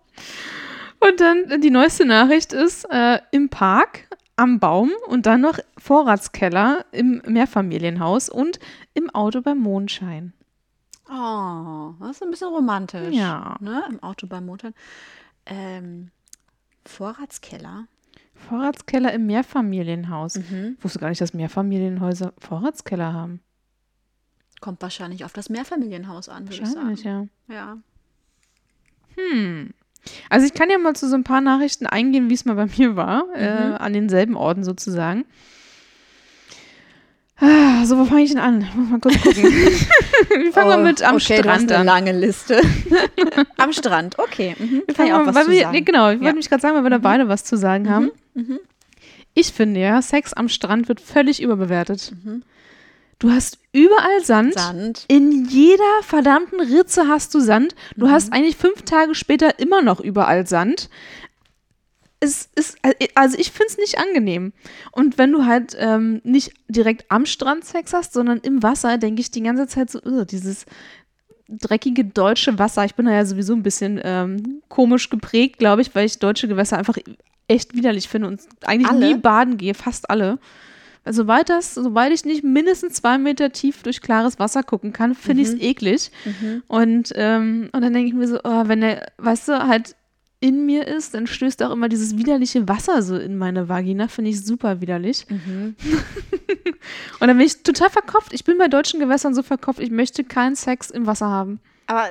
[1.01, 5.59] Und dann äh, die neueste Nachricht ist äh, im Park, am Baum und dann noch
[5.77, 8.57] Vorratskeller im Mehrfamilienhaus und
[8.93, 10.31] im Auto beim Mondschein.
[11.09, 13.15] Oh, das ist ein bisschen romantisch.
[13.15, 13.57] Ja.
[13.59, 13.83] Ne?
[13.89, 14.71] Im Auto beim Motor.
[15.45, 16.11] Ähm,
[16.85, 17.87] Vorratskeller.
[18.33, 20.35] Vorratskeller im Mehrfamilienhaus.
[20.35, 20.77] Mhm.
[20.81, 23.41] Wusste gar nicht, dass Mehrfamilienhäuser Vorratskeller haben.
[24.59, 26.95] Kommt wahrscheinlich auf das Mehrfamilienhaus an, würde ich sagen.
[27.47, 27.53] ja.
[27.53, 27.77] Ja.
[29.15, 29.73] Hm.
[30.29, 32.67] Also ich kann ja mal zu so ein paar Nachrichten eingehen, wie es mal bei
[32.77, 35.25] mir war, äh, an denselben Orten sozusagen.
[37.39, 38.67] Ah, So, wo fange ich denn an?
[38.75, 39.43] Muss mal kurz gucken.
[39.43, 41.85] wir fangen mal mit am Oh, okay, Strand eine an.
[41.85, 42.59] lange Liste.
[43.57, 44.55] am Strand, okay.
[44.57, 44.83] Mhm.
[44.87, 45.71] Wir fangen auch mal- was zu wir, sagen.
[45.73, 46.17] Nee, genau, ich Ja.
[46.19, 46.23] Mhm.
[46.23, 48.11] wollte mich gerade sagen, weil wir da beide was zu sagen haben.
[49.35, 52.11] Ich finde ja, Sex am Strand wird völlig überbewertet.
[53.19, 54.55] Du hast überall Sand.
[54.55, 54.59] Mhm.
[54.59, 55.05] Sand.
[55.07, 57.75] In jeder verdammten Ritze hast du Sand.
[57.95, 58.11] Du Mhm.
[58.11, 60.89] hast eigentlich fünf Tage später immer noch überall Sand.
[62.19, 62.77] Es ist,
[63.13, 64.53] also ich finde es nicht angenehm.
[64.91, 69.21] Und wenn du halt ähm, nicht direkt am Strand Sex hast, sondern im Wasser, denke
[69.21, 70.65] ich die ganze Zeit so, "Ugh, dieses
[71.49, 72.85] dreckige deutsche Wasser.
[72.85, 76.47] Ich bin da ja sowieso ein bisschen ähm, komisch geprägt, glaube ich, weil ich deutsche
[76.47, 76.97] Gewässer einfach
[77.47, 79.07] echt widerlich finde und eigentlich Alle?
[79.07, 80.39] nie baden gehe, fast alle.
[81.05, 85.15] Also sobald das, sobald ich nicht mindestens zwei Meter tief durch klares Wasser gucken kann,
[85.15, 86.11] finde ich es eklig.
[86.67, 89.95] Und, ähm, und dann denke ich mir so, oh, wenn der, weißt du, halt
[90.39, 94.31] in mir ist, dann stößt auch immer dieses widerliche Wasser so in meine Vagina, finde
[94.31, 95.25] ich super widerlich.
[95.29, 95.75] und
[97.19, 98.33] dann bin ich total verkopft.
[98.33, 101.59] Ich bin bei deutschen Gewässern so verkopft, ich möchte keinen Sex im Wasser haben.
[101.87, 102.05] Aber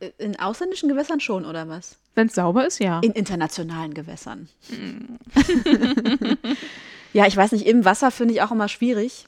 [0.00, 1.96] äh, äh, in ausländischen Gewässern schon, oder was?
[2.14, 3.00] Wenn es sauber ist, ja.
[3.00, 4.48] In internationalen Gewässern.
[4.68, 5.18] Hm.
[7.12, 9.26] ja, ich weiß nicht, im Wasser finde ich auch immer schwierig.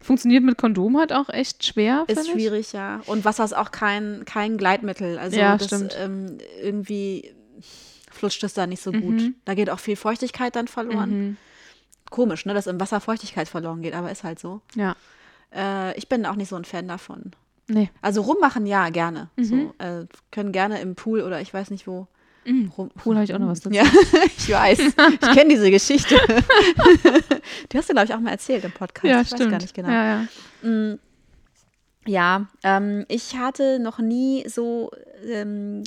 [0.00, 2.04] Funktioniert mit Kondom halt auch echt schwer.
[2.08, 2.34] Ist finde ich.
[2.34, 3.02] schwierig, ja.
[3.06, 5.18] Und Wasser ist auch kein, kein Gleitmittel.
[5.18, 5.96] Also Ja, das stimmt.
[6.00, 7.32] Ähm, irgendwie
[8.18, 9.02] flutscht es da nicht so gut.
[9.14, 9.34] Mhm.
[9.44, 11.36] Da geht auch viel Feuchtigkeit dann verloren.
[12.10, 14.62] Komisch, ne, dass im Wasser Feuchtigkeit verloren geht, aber ist halt so.
[14.74, 14.96] Ja.
[15.54, 17.32] Äh, ich bin auch nicht so ein Fan davon.
[17.68, 17.90] Nee.
[18.00, 19.28] Also rummachen, ja, gerne.
[19.36, 19.44] Mhm.
[19.44, 22.06] So, äh, können gerne im Pool oder ich weiß nicht wo.
[22.46, 23.76] Rum, Pool habe ich auch noch was dazu.
[23.76, 23.82] Ja,
[24.38, 24.78] ich weiß.
[25.12, 26.16] Ich kenne diese Geschichte.
[27.72, 29.04] Die hast du, glaube ich, auch mal erzählt im Podcast.
[29.04, 29.42] Ja, ich stimmt.
[29.42, 29.88] weiß gar nicht genau.
[29.90, 30.26] Ja,
[30.62, 30.98] ja.
[32.06, 34.90] Ja, ähm, ich hatte noch nie so
[35.26, 35.82] ähm,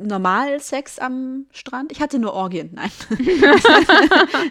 [0.00, 1.92] normal Sex am Strand.
[1.92, 2.90] Ich hatte nur Orgien, nein.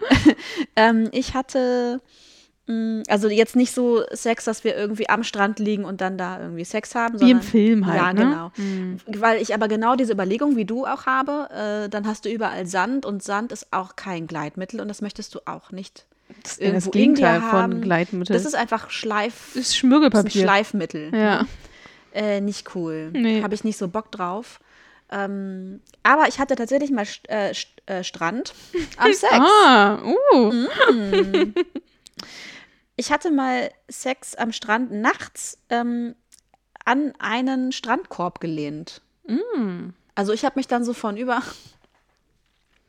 [0.75, 2.01] ähm, ich hatte,
[2.67, 6.39] mh, also jetzt nicht so Sex, dass wir irgendwie am Strand liegen und dann da
[6.39, 7.15] irgendwie Sex haben.
[7.19, 8.51] Wie im sondern- Film halt, Ja, ne?
[8.55, 8.97] genau.
[9.19, 11.49] Weil ich aber genau diese Überlegung wie du auch habe,
[11.85, 15.35] äh, dann hast du überall Sand und Sand ist auch kein Gleitmittel und das möchtest
[15.35, 16.05] du auch nicht.
[16.43, 17.81] Das ist das Gegenteil von.
[17.81, 18.33] Gleitmittel.
[18.33, 19.51] Das ist einfach Schleif.
[19.53, 20.31] Das ist das ist.
[20.33, 21.13] Schleifmittel.
[21.13, 21.45] Ja.
[22.13, 23.09] Äh, nicht cool.
[23.11, 23.43] Nee.
[23.43, 24.61] Habe ich nicht so Bock drauf.
[25.11, 28.53] Ähm, aber ich hatte tatsächlich mal St äh, St äh, Strand
[28.97, 29.33] am Sex.
[29.33, 29.99] Ah,
[30.33, 30.51] uh.
[30.91, 31.53] Mhm.
[32.95, 36.15] Ich hatte mal Sex am Strand nachts ähm,
[36.85, 39.01] an einen Strandkorb gelehnt.
[39.27, 39.89] Mm.
[40.15, 41.41] Also ich habe mich dann so von über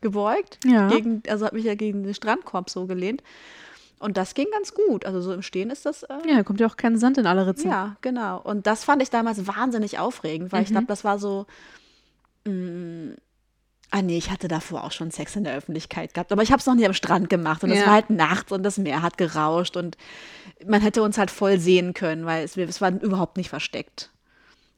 [0.00, 0.58] gebeugt.
[0.64, 0.88] Ja.
[0.88, 3.22] Gegen, also habe mich ja gegen den Strandkorb so gelehnt.
[4.00, 5.06] Und das ging ganz gut.
[5.06, 6.02] Also so im Stehen ist das.
[6.02, 7.70] Äh, Ja, da kommt ja auch kein Sand in alle Ritzen.
[7.70, 8.40] ja, genau.
[8.40, 10.74] Und das fand ich damals wahnsinnig aufregend, weil ich Mhm.
[10.74, 11.46] glaube, das war so.
[12.46, 13.14] Mh,
[13.90, 16.60] ah, nee, ich hatte davor auch schon Sex in der Öffentlichkeit gehabt, aber ich habe
[16.60, 17.62] es noch nie am Strand gemacht.
[17.62, 17.86] Und es Ja.
[17.86, 19.96] war halt nachts und das Meer hat gerauscht und
[20.66, 24.10] man hätte uns halt voll sehen können, weil es, es war überhaupt nicht versteckt.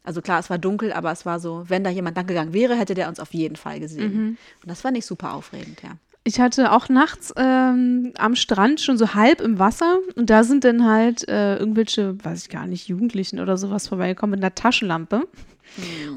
[0.03, 2.77] Also klar, es war dunkel, aber es war so, wenn da jemand lang gegangen wäre,
[2.77, 4.13] hätte der uns auf jeden Fall gesehen.
[4.15, 4.29] Mhm.
[4.63, 5.93] Und das fand ich super aufregend, ja.
[6.27, 10.65] Ich hatte auch nachts ähm, am Strand schon so halb im Wasser und da sind
[10.65, 15.29] dann halt äh, irgendwelche, weiß ich gar nicht, Jugendlichen oder sowas vorbeigekommen mit einer Taschenlampe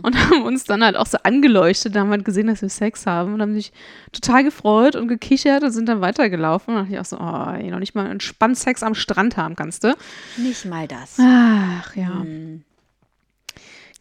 [0.03, 3.05] und haben uns dann halt auch so angeleuchtet, da haben halt gesehen, dass wir Sex
[3.05, 3.71] haben und haben sich
[4.11, 6.75] total gefreut und gekichert und sind dann weitergelaufen.
[6.75, 9.55] Und dachte ich auch so, oh, ey, noch nicht mal entspannt Sex am Strand haben
[9.55, 9.95] kannst du.
[10.37, 11.17] Nicht mal das.
[11.19, 12.09] Ach ja.
[12.09, 12.63] Mhm.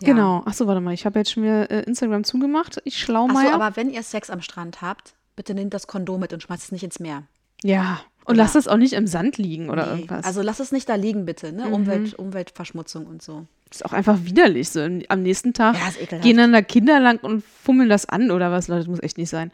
[0.00, 0.08] Ja.
[0.08, 0.42] Genau.
[0.44, 2.80] Achso, warte mal, ich habe jetzt schon wieder äh, Instagram zugemacht.
[2.84, 3.54] Ich Achso, Schlaumeier.
[3.54, 6.72] aber wenn ihr Sex am Strand habt, bitte nehmt das Kondom mit und schmeißt es
[6.72, 7.22] nicht ins Meer.
[7.62, 8.00] ja.
[8.28, 10.24] Und Oder- lass es auch nicht im Sand liegen oder Nee, irgendwas.
[10.26, 11.52] Also lass es nicht da liegen, bitte.
[11.52, 11.58] Mhm.
[11.58, 11.68] Ne?
[11.68, 13.46] Umwelt, Umweltverschmutzung und so.
[13.76, 14.68] Ist auch einfach widerlich.
[14.70, 18.50] So am nächsten Tag Ja, gehen dann da Kinder lang und fummeln das an oder
[18.50, 19.50] was, Leute, das muss echt nicht sein.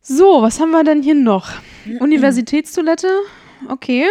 [0.00, 1.50] So, was haben wir denn hier noch?
[2.00, 3.08] Universitätstoilette?
[3.68, 4.06] Okay.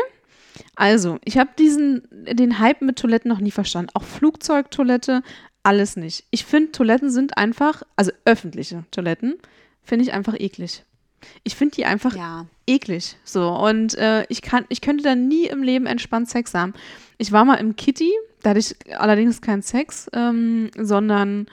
[0.75, 3.91] Also, ich habe diesen, den Hype mit Toiletten noch nie verstanden.
[3.93, 5.21] Auch Flugzeugtoilette,
[5.63, 6.25] alles nicht.
[6.31, 9.35] Ich finde, Toiletten sind einfach, also öffentliche Toiletten,
[9.83, 10.83] finde ich einfach eklig.
[11.43, 12.45] Ich finde die einfach Ja.
[12.67, 13.17] eklig.
[13.23, 13.49] So.
[13.49, 16.73] Und äh, ich kann, ich könnte da nie im Leben entspannt Sex haben.
[17.17, 21.47] Ich war mal im Kitty, da hatte ich allerdings keinen Sex, ähm, sondern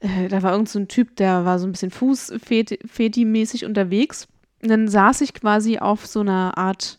[0.00, 4.28] äh, da war irgend so ein Typ, der war so ein bisschen Fußfeti-mäßig unterwegs.
[4.62, 6.98] Und dann saß ich quasi auf so einer Art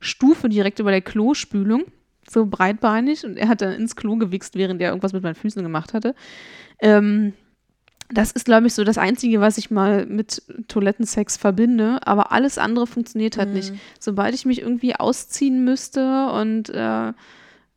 [0.00, 1.84] Stufe direkt über der Klospülung,
[2.28, 5.62] so breitbeinig, und er hat dann ins Klo gewichst, während er irgendwas mit meinen Füßen
[5.62, 6.14] gemacht hatte.
[6.80, 7.32] Ähm,
[8.08, 11.98] das ist, glaube ich, so das Einzige, was ich mal mit Toilettensex verbinde.
[12.06, 13.72] Aber alles andere funktioniert halt nicht.
[13.98, 17.12] Sobald ich mich irgendwie ausziehen müsste und äh,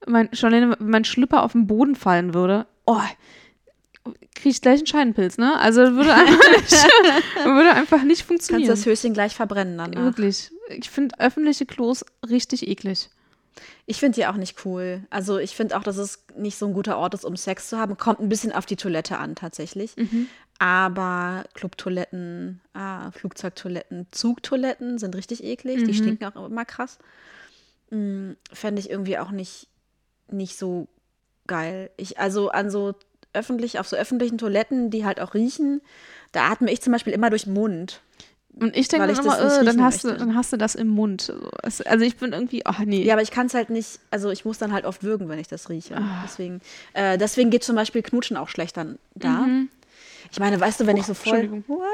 [0.08, 3.02] mein, schon wenn mein Schlüpper auf den Boden fallen würde, oh,
[4.36, 5.58] kriege ich gleich einen Scheidenpilz, ne?
[5.60, 6.72] Also würde einfach nicht,
[7.46, 8.70] würde einfach nicht Kannst funktionieren.
[8.70, 10.04] das Höschen gleich verbrennen danach.
[10.04, 10.52] Wirklich.
[10.70, 13.10] Ich finde öffentliche Klos richtig eklig.
[13.86, 15.04] Ich finde die auch nicht cool.
[15.10, 17.78] Also ich finde auch, dass es nicht so ein guter Ort ist, um Sex zu
[17.78, 17.98] haben.
[17.98, 19.96] Kommt ein bisschen auf die Toilette an, tatsächlich.
[20.60, 25.84] Aber Clubtoiletten, ah, Flugzeugtoiletten, Zugtoiletten sind richtig eklig.
[25.84, 27.00] Die stinken auch immer krass.
[27.90, 29.68] Mm, Fände ich irgendwie auch nicht,
[30.32, 30.88] nicht so
[31.48, 31.90] geil.
[31.98, 32.94] Ich, also an so
[33.34, 35.82] öffentlich, auf so öffentlichen Toiletten, die halt auch riechen,
[36.32, 38.02] da atme ich zum Beispiel immer durch den Mund.
[38.60, 41.32] Und ich denke dann immer, äh, dann, hast du, dann hast du das im Mund.
[41.64, 43.04] Also ich bin irgendwie, ach nee.
[43.04, 45.40] Ja, aber ich kann es halt nicht, also ich muss dann halt oft würgen, wenn
[45.40, 45.96] ich das rieche.
[45.98, 46.22] Ah.
[46.24, 46.60] Deswegen,
[46.94, 49.48] äh, deswegen geht zum Beispiel Knutschen auch schlechter da.
[50.32, 51.44] Ich meine, weißt du, wenn ich so voll.
[51.48, 51.54] Mhm.
[51.54, 51.64] Entschuldigung.
[51.68, 51.86] Wow,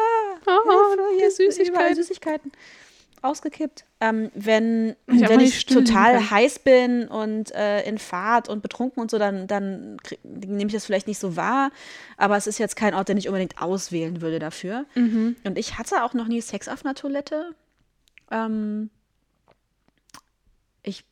[0.47, 1.95] Oh, die hier Süßigkeiten.
[1.95, 2.51] Süßigkeiten.
[3.23, 3.86] Ausgekippt.
[3.99, 6.30] Ähm, wenn Ich wenn ich total kann.
[6.32, 10.86] heiß bin und äh, in Fahrt und betrunken und so, dann, dann nehme ich das
[10.86, 11.71] vielleicht nicht so wahr.
[12.17, 14.86] Aber es ist jetzt kein Ort, den ich unbedingt auswählen würde dafür.
[14.95, 15.36] Mhm.
[15.43, 17.56] Und ich hatte auch noch nie Sex auf einer Toilette.
[18.32, 18.89] Ähm,
[20.84, 21.04] ich,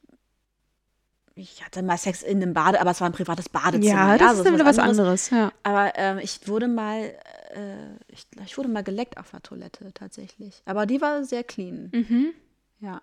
[1.35, 3.87] ich hatte mal Sex in einem Bade, aber es war ein privates Badezimmer.
[3.87, 5.29] ja, das ist dann wieder was anderes.
[5.31, 5.51] Ja.
[5.63, 7.13] Aber ähm, ich wurde mal,
[7.55, 10.61] äh, ich, ich wurde mal geleckt auf einer Toilette tatsächlich.
[10.65, 11.89] Aber die war sehr clean.
[11.93, 12.33] Mhm.
[12.79, 13.01] Ja.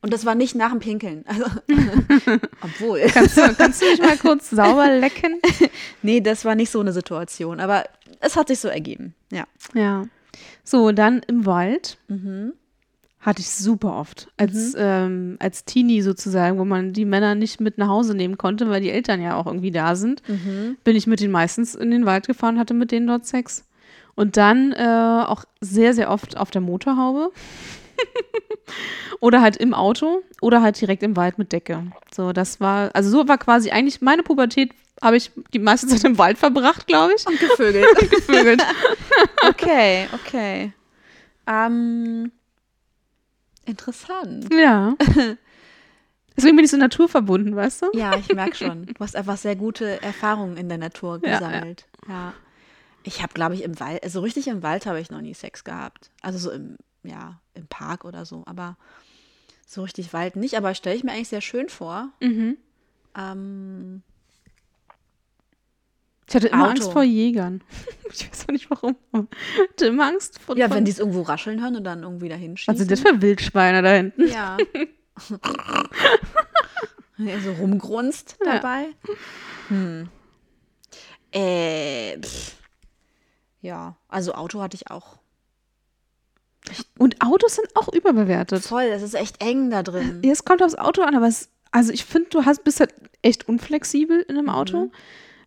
[0.00, 1.24] Und das war nicht nach dem Pinkeln.
[1.28, 1.44] Also,
[2.60, 3.00] obwohl.
[3.08, 5.40] Kannst, du, kannst du mich mal kurz sauber lecken?
[6.02, 7.60] nee, das war nicht so eine Situation.
[7.60, 7.84] Aber
[8.20, 9.14] es hat sich so ergeben.
[9.30, 9.46] Ja.
[9.74, 10.06] Ja.
[10.64, 12.54] So, dann im Wald Mhm.
[13.22, 14.28] Hatte ich super oft.
[14.36, 18.68] Als, ähm, als Teenie sozusagen, wo man die Männer nicht mit nach Hause nehmen konnte,
[18.68, 20.76] weil die Eltern ja auch irgendwie da sind, Mhm.
[20.84, 23.64] bin ich mit denen meistens in den Wald gefahren, hatte mit denen dort Sex.
[24.16, 27.30] Und dann äh, auch sehr, sehr oft auf der Motorhaube.
[29.20, 31.84] oder halt im Auto oder halt direkt im Wald mit Decke.
[32.14, 36.04] So, das war, also so war quasi eigentlich meine Pubertät, habe ich die meiste Zeit
[36.04, 37.26] im Wald verbracht, glaube ich.
[37.26, 37.86] Und gevögelt.
[38.10, 38.62] Gevögelt.
[39.48, 40.72] okay, okay.
[41.46, 42.30] Ähm,
[43.66, 44.52] interessant.
[44.52, 44.96] Ja.
[46.36, 47.86] Deswegen bin ich so naturverbunden, weißt du?
[47.92, 48.86] Ja, ich merke schon.
[48.86, 51.38] Du hast einfach sehr gute Erfahrungen in der Natur Ja, ja.
[51.38, 51.86] gesammelt.
[52.08, 52.32] Ja.
[53.02, 55.64] Ich habe, glaube ich, im Wald, also richtig im Wald habe ich noch nie Sex
[55.64, 56.10] gehabt.
[56.22, 58.44] Also so im, ja, im Park oder so.
[58.46, 58.76] Aber
[59.66, 60.56] so richtig Wald nicht.
[60.56, 62.10] Aber stelle ich mir eigentlich sehr schön vor.
[62.20, 62.56] Mhm.
[63.18, 64.02] Ähm,
[66.28, 66.70] Ich hatte immer Auto.
[66.70, 67.62] Angst vor Jägern.
[68.14, 68.96] Ich weiß auch nicht warum.
[69.14, 70.54] Ich hatte immer Angst vor.
[70.58, 72.74] ja, wenn die es irgendwo rascheln hören und dann irgendwie dahin schießen.
[72.74, 74.28] Was sind das für Wildschweine da hinten?
[74.28, 74.58] Ja.
[77.18, 78.54] Ja, so rumgrunzt Ja.
[78.54, 78.86] dabei.
[79.68, 80.08] Hm.
[81.30, 82.56] Äh, pff.
[83.60, 85.18] Ja, also Auto hatte ich auch.
[86.98, 88.62] Und Autos sind auch überbewertet.
[88.64, 90.20] Voll, das ist echt eng da drin.
[90.24, 92.92] Ja, es kommt aufs Auto an, aber es, also ich finde, du hast, bist halt
[93.22, 94.90] echt unflexibel in einem Auto.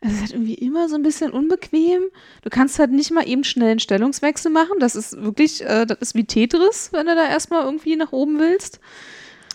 [0.05, 2.03] Es ist halt irgendwie immer so ein bisschen unbequem.
[2.43, 4.79] Du kannst halt nicht mal eben schnell einen Stellungswechsel machen.
[4.79, 8.39] Das ist wirklich, äh, das ist wie Tetris, wenn du da erstmal irgendwie nach oben
[8.39, 8.79] willst.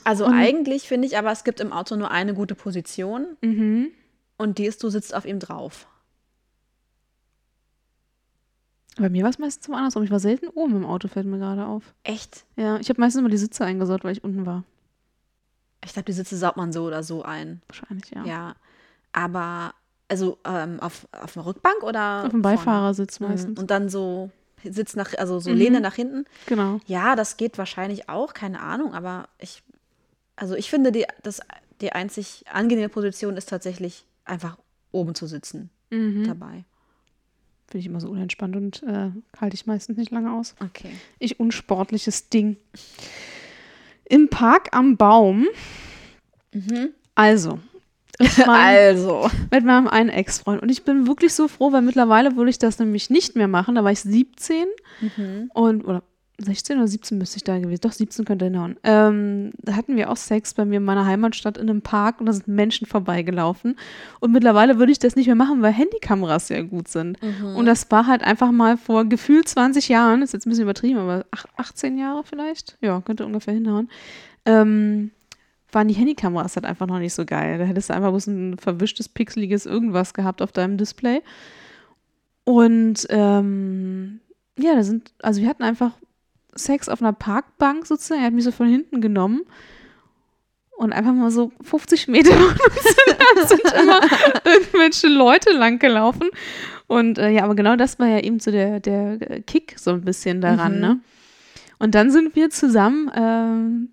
[0.02, 3.88] Also Und- eigentlich finde ich aber, es gibt im Auto nur eine gute Position Mhm.
[4.38, 5.86] und die ist, du sitzt auf ihm drauf.
[8.96, 10.02] Bei mir war es meistens zum andersrum.
[10.02, 11.94] Ich war selten oben im Auto, fällt mir gerade auf.
[12.02, 12.44] Echt?
[12.56, 14.64] Ja, ich habe meistens immer die Sitze eingesaut, weil ich unten war.
[15.84, 17.62] Ich glaube, die Sitze saugt man so oder so ein.
[17.68, 18.24] Wahrscheinlich, ja.
[18.24, 18.54] Ja.
[19.12, 19.74] Aber,
[20.10, 22.24] also ähm, auf, auf der Rückbank oder?
[22.24, 22.56] Auf dem vorne?
[22.56, 23.28] Beifahrersitz Mhm.
[23.28, 23.58] meistens.
[23.58, 24.30] Und dann so
[24.64, 25.56] Sitz nach, also so Mhm.
[25.56, 26.26] Lehne nach hinten.
[26.46, 26.80] Genau.
[26.86, 29.62] Ja, das geht wahrscheinlich auch, keine Ahnung, aber ich,
[30.36, 31.40] also ich finde, die, das,
[31.80, 34.58] die einzig angenehme Position ist tatsächlich einfach
[34.92, 36.24] oben zu sitzen Mhm.
[36.26, 36.64] dabei.
[37.68, 40.54] Finde ich immer so unentspannt und äh, halte ich meistens nicht lange aus.
[40.60, 40.90] Okay.
[41.20, 42.56] Ich unsportliches Ding.
[44.04, 45.46] Im Park am Baum.
[47.14, 47.60] Also.
[48.20, 49.30] Mit meinem, Also.
[49.50, 50.62] mit meinem einen Ex-Freund.
[50.62, 53.74] Und ich bin wirklich so froh, weil mittlerweile würde ich das nämlich nicht mehr machen.
[53.74, 54.66] Da war ich 17
[55.54, 56.02] und, oder
[56.42, 57.82] 16 oder 17 müsste ich da gewesen.
[57.82, 58.76] Doch, 17 könnte hinhauen.
[58.82, 62.24] Ähm, da hatten wir auch Sex bei mir in meiner Heimatstadt in einem Park und
[62.26, 63.76] da sind Menschen vorbeigelaufen.
[64.20, 67.18] Und mittlerweile würde ich das nicht mehr machen, weil Handykameras sehr gut sind.
[67.56, 70.98] Und das war halt einfach mal vor gefühlt 20 Jahren, ist jetzt ein bisschen übertrieben,
[70.98, 72.78] aber ach- 18 Jahre vielleicht?
[72.80, 73.90] Ja, könnte ungefähr hinhauen.
[74.46, 75.10] Ähm,
[75.74, 77.58] waren die Handykameras halt einfach noch nicht so geil.
[77.58, 81.22] Da hättest du einfach bloß ein verwischtes, pixeliges irgendwas gehabt auf deinem Display.
[82.44, 84.20] Und ähm,
[84.58, 85.92] ja, da sind, also wir hatten einfach
[86.54, 88.20] Sex auf einer Parkbank sozusagen.
[88.20, 89.42] Er hat mich so von hinten genommen
[90.76, 94.00] und einfach mal so 50 Meter entfernt sind immer
[94.44, 96.28] irgendwelche Leute lang gelaufen.
[96.86, 100.00] Und äh, ja, aber genau das war ja eben so der, der Kick so ein
[100.00, 100.80] bisschen daran, Mhm.
[100.80, 101.00] ne?
[101.78, 103.88] Und dann sind wir zusammen ähm,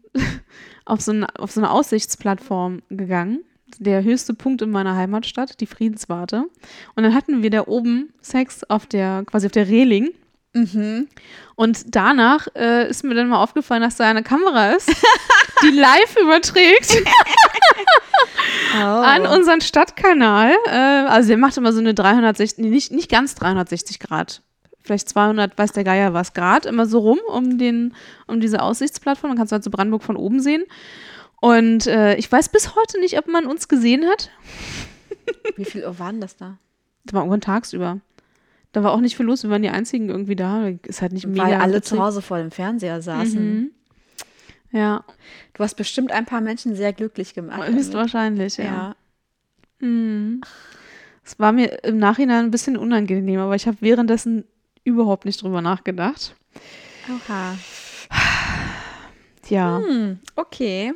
[0.87, 3.43] auf, so eine, auf so eine Aussichtsplattform gegangen.
[3.79, 6.45] Der höchste Punkt in meiner Heimatstadt, die Friedenswarte.
[6.95, 10.09] Und dann hatten wir da oben Sex auf der, quasi auf der Reling.
[10.53, 11.07] Mhm.
[11.55, 14.89] Und danach äh, ist mir dann mal aufgefallen, dass da eine Kamera ist,
[15.63, 16.97] die live überträgt
[18.75, 18.83] Oh.
[18.83, 20.51] an unseren Stadtkanal.
[20.65, 24.41] Äh, also der macht immer so eine 360, nee, nicht, nicht ganz 360 Grad.
[24.87, 27.93] Vielleicht 200, weiß der Geier was, Grad, immer so rum um, den,
[28.25, 29.31] um diese Aussichtsplattform.
[29.31, 30.63] Man kann es halt so Brandenburg von oben sehen.
[31.39, 34.31] Und äh, ich weiß bis heute nicht, ob man uns gesehen hat.
[35.55, 36.57] Wie viel Uhr waren das da?
[37.05, 37.99] Das war irgendwann tagsüber.
[38.71, 40.69] Da war auch nicht viel los, wir waren die einzigen irgendwie da.
[40.83, 41.43] Ist halt nicht mega.
[41.43, 41.97] Weil alle witzig.
[41.97, 43.55] zu Hause vor dem Fernseher saßen.
[43.55, 43.71] Mhm.
[44.71, 45.05] Ja,
[45.53, 47.67] Du hast bestimmt ein paar Menschen sehr glücklich gemacht.
[47.67, 48.63] höchstwahrscheinlich, ja.
[48.63, 48.95] Ja.
[49.79, 50.41] Mhm.
[51.25, 54.45] Es war mir im Nachhinein ein bisschen unangenehm, aber ich habe währenddessen
[54.87, 56.35] überhaupt nicht drüber nachgedacht.
[57.09, 57.55] Oha.
[59.49, 59.77] Ja.
[59.77, 60.93] Hm, okay.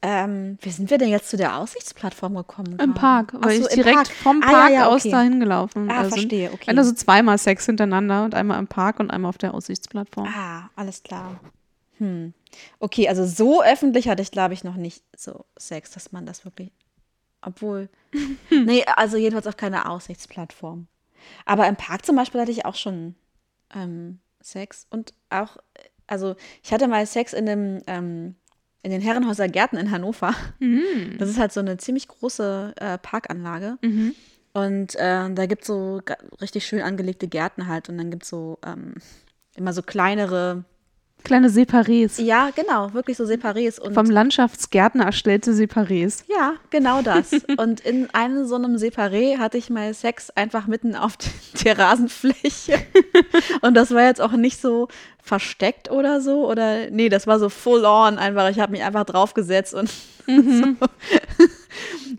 [0.00, 2.78] Ähm, wie sind wir denn jetzt zu der Aussichtsplattform gekommen?
[2.78, 2.94] Im?
[2.94, 4.06] Park, weil so, ich direkt Park.
[4.08, 5.10] vom Ah, ja, Park ja, aus okay.
[5.10, 5.90] dahin gelaufen.
[5.90, 6.10] Ah, bin.
[6.10, 6.76] verstehe, okay.
[6.76, 10.28] Also zweimal Sex hintereinander und einmal im Park und einmal auf der Aussichtsplattform.
[10.28, 11.40] Ah, alles klar.
[11.98, 12.32] Hm.
[12.78, 16.44] Okay, also so öffentlich hatte ich, glaube ich, noch nicht so Sex, dass man das
[16.44, 16.70] wirklich.
[17.42, 17.88] Obwohl.
[18.50, 20.86] nee, also jedenfalls auf keiner Aussichtsplattform.
[21.44, 23.14] Aber im Park zum Beispiel hatte ich auch schon
[23.74, 25.56] ähm, Sex und auch,
[26.06, 28.34] also ich hatte mal Sex in dem, ähm,
[28.82, 30.34] in den Herrenhäuser Gärten in Hannover.
[30.60, 31.16] Mhm.
[31.18, 33.78] Das ist halt so eine ziemlich große äh, Parkanlage.
[33.82, 34.14] Mhm.
[34.52, 36.00] Und äh, da gibt es so
[36.40, 37.88] richtig schön angelegte Gärten halt.
[37.88, 38.94] Und dann gibt es so ähm,
[39.56, 40.64] immer so kleinere,
[41.24, 42.20] Kleine Separés.
[42.22, 43.78] ja, genau, wirklich so Separés.
[43.80, 46.24] Und Vom Landschaftsgärtner erstellte Separés.
[46.28, 47.32] ja, genau das.
[47.58, 51.18] und in einem so einem Separé hatte ich mal Sex einfach mitten auf
[51.64, 52.78] der Rasenfläche.
[53.62, 54.88] und das war jetzt auch nicht so
[55.22, 56.48] versteckt oder so.
[56.48, 58.48] Oder nee, das war so full on einfach.
[58.50, 59.90] Ich habe mich einfach draufgesetzt und
[60.28, 60.88] so.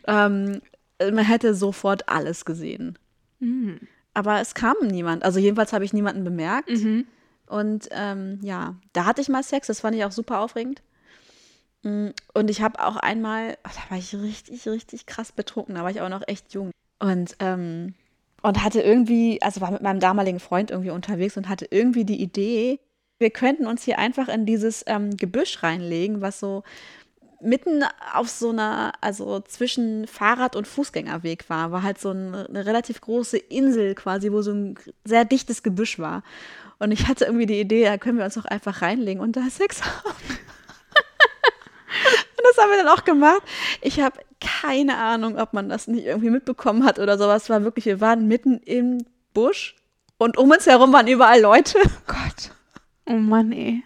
[0.07, 0.62] ähm,
[0.99, 2.97] man hätte sofort alles gesehen.
[3.39, 3.79] Mhm.
[4.13, 5.23] Aber es kam niemand.
[5.23, 6.69] Also jedenfalls habe ich niemanden bemerkt.
[6.69, 7.05] Mhm.
[7.49, 10.81] Und ähm, ja, da hatte ich mal Sex, das fand ich auch super aufregend.
[11.81, 15.91] Mm, Und ich habe auch einmal, da war ich richtig, richtig krass betrunken, da war
[15.91, 16.71] ich auch noch echt jung.
[16.99, 17.95] Und, ähm,
[18.43, 22.21] und hatte irgendwie, also war mit meinem damaligen Freund irgendwie unterwegs und hatte irgendwie die
[22.21, 22.79] Idee,
[23.17, 26.63] wir könnten uns hier einfach in dieses ähm, Gebüsch reinlegen, was so
[27.41, 27.83] mitten
[28.13, 33.01] auf so einer, also zwischen Fahrrad- und Fußgängerweg war, war halt so ein, eine relativ
[33.01, 36.23] große Insel quasi, wo so ein sehr dichtes Gebüsch war.
[36.79, 39.49] Und ich hatte irgendwie die Idee, da können wir uns doch einfach reinlegen und da
[39.49, 39.95] Sex haben.
[42.37, 43.41] und das haben wir dann auch gemacht.
[43.81, 47.43] Ich habe keine Ahnung, ob man das nicht irgendwie mitbekommen hat oder sowas.
[47.43, 49.75] Es war wirklich, wir waren mitten im Busch
[50.17, 51.77] und um uns herum waren überall Leute.
[52.07, 52.51] Gott.
[53.05, 53.83] Oh Mann, ey.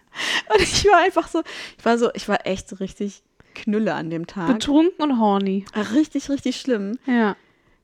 [0.53, 1.41] Und ich war einfach so,
[1.77, 3.23] ich war so, ich war echt so richtig
[3.55, 4.47] Knülle an dem Tag.
[4.47, 5.65] Betrunken und horny.
[5.93, 6.97] Richtig, richtig schlimm.
[7.05, 7.35] Ja.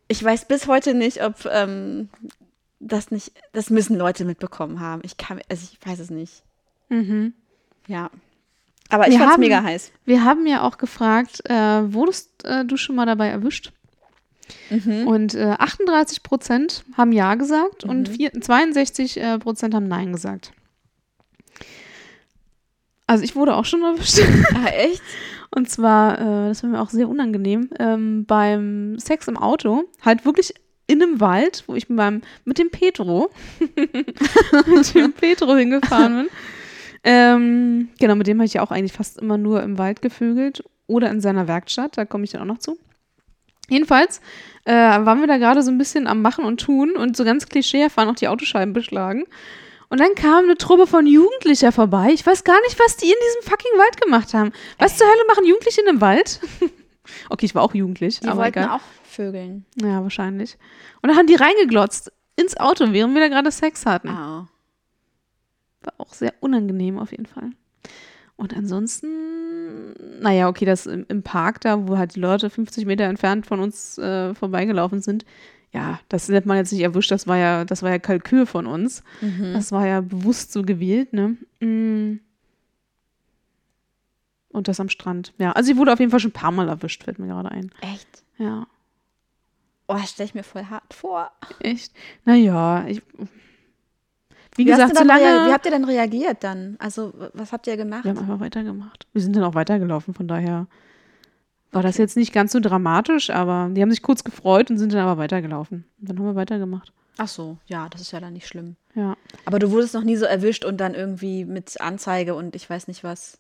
[0.07, 2.09] Ich weiß bis heute nicht, ob ähm,
[2.79, 5.01] das nicht, das müssen Leute mitbekommen haben.
[5.03, 6.43] Ich kann, also ich weiß es nicht.
[6.89, 7.33] Mhm.
[7.87, 8.09] Ja.
[8.89, 9.91] Aber ich Wir fand's haben- mega heiß.
[10.05, 13.71] Wir haben ja auch gefragt, äh, wurdest äh, du schon mal dabei erwischt?
[14.71, 15.07] Mhm.
[15.07, 20.53] Und äh, 38 Prozent haben Ja gesagt und vier, 62 äh, Prozent haben Nein gesagt.
[23.07, 24.19] Also ich wurde auch schon erwischt.
[24.55, 25.01] Ah, echt?
[25.51, 30.25] Und zwar, äh, das war mir auch sehr unangenehm, ähm, beim Sex im Auto, halt
[30.25, 30.53] wirklich
[30.89, 33.30] in einem Wald, wo ich mit, meinem, mit dem Petro,
[34.65, 36.30] mit dem Petro hingefahren bin.
[37.04, 40.63] Ähm, genau, mit dem habe ich ja auch eigentlich fast immer nur im Wald gevögelt
[40.87, 42.77] oder in seiner Werkstatt, da komme ich dann auch noch zu.
[43.69, 44.19] Jedenfalls
[44.65, 47.48] äh, waren wir da gerade so ein bisschen am Machen und Tun und so ganz
[47.48, 49.25] klischeehaft waren auch die Autoscheiben beschlagen.
[49.90, 52.10] Und dann kam eine Truppe von Jugendlicher vorbei.
[52.13, 54.52] Ich weiß gar nicht, was die in diesem fucking Wald gemacht haben.
[54.79, 56.40] Was zur Hölle machen Jugendliche in einem Wald?
[57.29, 58.77] okay, ich war auch jugendlich, Die aber wollten egal.
[58.77, 58.81] auch
[59.19, 59.65] vögeln.
[59.75, 60.57] Ja, wahrscheinlich.
[61.01, 64.07] Und dann haben die reingeglotzt ins Auto, während wir da gerade Sex hatten.
[64.07, 64.47] Oh.
[65.81, 67.51] War auch sehr unangenehm auf jeden Fall.
[68.37, 73.03] Und ansonsten, naja, okay, das im, im Park da, wo halt die Leute 50 Meter
[73.03, 75.25] entfernt von uns äh, vorbeigelaufen sind,
[75.73, 78.65] ja, das nennt man jetzt nicht erwischt, das war ja, das war ja Kalkül von
[78.65, 79.03] uns.
[79.19, 79.51] Mhm.
[79.53, 81.35] Das war ja bewusst so gewählt, ne?
[81.59, 82.21] Mm.
[84.51, 85.33] Und das am Strand.
[85.37, 87.51] Ja, also sie wurde auf jeden Fall schon ein paar Mal erwischt, fällt mir gerade
[87.51, 87.69] ein.
[87.81, 88.23] Echt?
[88.39, 88.65] Ja,
[89.90, 91.31] Oh, das stelle ich mir voll hart vor.
[91.60, 91.92] echt.
[92.23, 93.02] Naja, ich.
[94.56, 95.23] Wie, Wie, gesagt, solange.
[95.48, 96.75] wie habt ihr denn reagiert dann?
[96.79, 98.04] Also, was habt ihr gemacht?
[98.04, 99.08] Wir haben einfach weitergemacht.
[99.13, 100.67] Wir sind dann auch weitergelaufen, von daher
[101.71, 104.94] war das jetzt nicht ganz so dramatisch, aber die haben sich kurz gefreut und sind
[104.94, 105.85] dann aber weitergelaufen.
[106.00, 106.92] Und dann haben wir weitergemacht.
[107.17, 108.75] Ach so, ja, das ist ja dann nicht schlimm.
[108.96, 109.17] Ja.
[109.46, 112.87] Aber du wurdest noch nie so erwischt und dann irgendwie mit Anzeige und ich weiß
[112.87, 113.40] nicht was.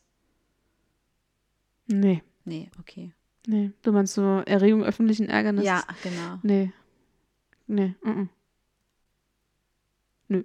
[1.87, 3.13] Nee, Nee, okay.
[3.47, 3.71] Nee.
[3.81, 5.67] Du meinst so Erregung öffentlichen Ärgernisses?
[5.67, 6.39] Ja, genau.
[6.43, 6.71] Nee.
[7.67, 7.95] Nee.
[8.03, 8.27] Mm -mm.
[10.27, 10.43] Nö.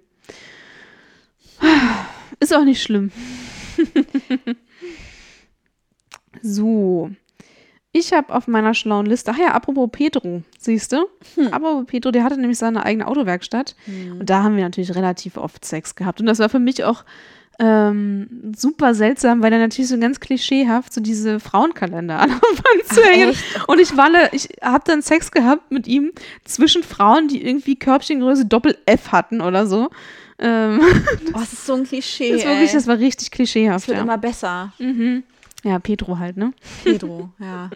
[2.39, 3.11] Ist auch nicht schlimm.
[6.41, 7.11] so.
[7.91, 11.07] Ich habe auf meiner schlauen Liste, ach ja, apropos Pedro, siehst du?
[11.51, 13.73] Apropos Pedro, der hatte nämlich seine eigene Autowerkstatt.
[13.87, 16.19] Und da haben wir natürlich relativ oft Sex gehabt.
[16.19, 17.05] Und das war für mich auch
[17.59, 22.87] ähm, super seltsam, weil er natürlich so ganz klischeehaft so diese Frauenkalender an der Wand
[22.87, 23.33] zu hängen.
[23.67, 26.11] Und ich da- ich habe dann Sex gehabt mit ihm
[26.43, 29.89] zwischen Frauen, die irgendwie Körbchengröße Doppel F hatten oder so.
[30.37, 30.81] Ähm,
[31.33, 32.33] Oh, das ist so ein Klischee.
[32.33, 33.87] das, wirklich, das war richtig Das klischeehaft.
[33.87, 34.03] wird Ja.
[34.03, 34.73] immer besser.
[34.79, 35.23] Mhm.
[35.63, 36.51] ja, Pedro halt, ne?
[36.83, 37.69] Pedro, ja.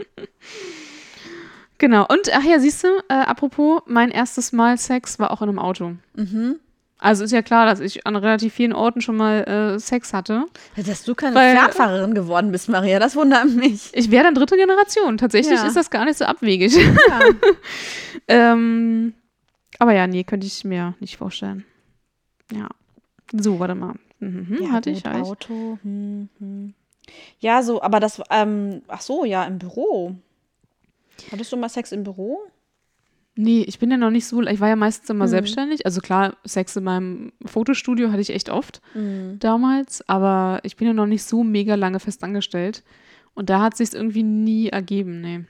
[1.77, 2.05] Genau.
[2.09, 5.59] Und ach ja, siehst du, äh, apropos, mein erstes Mal Sex war auch in einem
[5.59, 5.93] Auto.
[6.15, 6.59] Mhm.
[7.01, 10.45] Also ist ja klar, dass ich an relativ vielen Orten schon mal äh, Sex hatte.
[10.75, 13.89] Dass du keine Weil- Pferdfahrerin geworden bist, Maria, das wundert mich.
[13.93, 15.17] Ich wäre dann dritte Generation.
[15.17, 15.65] Tatsächlich Ja.
[15.65, 16.75] ist das gar nicht so abwegig.
[16.75, 17.19] Ja.
[18.27, 19.13] ähm,
[19.77, 21.63] aber ja, nee, könnte ich mir nicht vorstellen.
[22.51, 22.67] Ja.
[23.31, 23.93] So, warte mal.
[24.19, 25.05] Mhm, Ja, hatte ich, ich.
[25.07, 25.77] Auto.
[25.83, 26.73] Hm, hm.
[27.39, 30.15] Ja, so, aber das, ähm, ach so, ja, im Büro.
[31.31, 32.39] Hattest du mal Sex im Büro?
[33.41, 35.29] Nee, ich bin ja noch nicht so, ich war ja meistens immer Mhm.
[35.29, 35.85] selbstständig.
[35.85, 39.37] Also klar, Sex in meinem Fotostudio hatte ich echt oft Mhm.
[39.39, 42.83] damals, aber ich bin ja noch nicht so mega lange festangestellt.
[43.35, 45.45] Und da hat sich irgendwie nie ergeben, nee.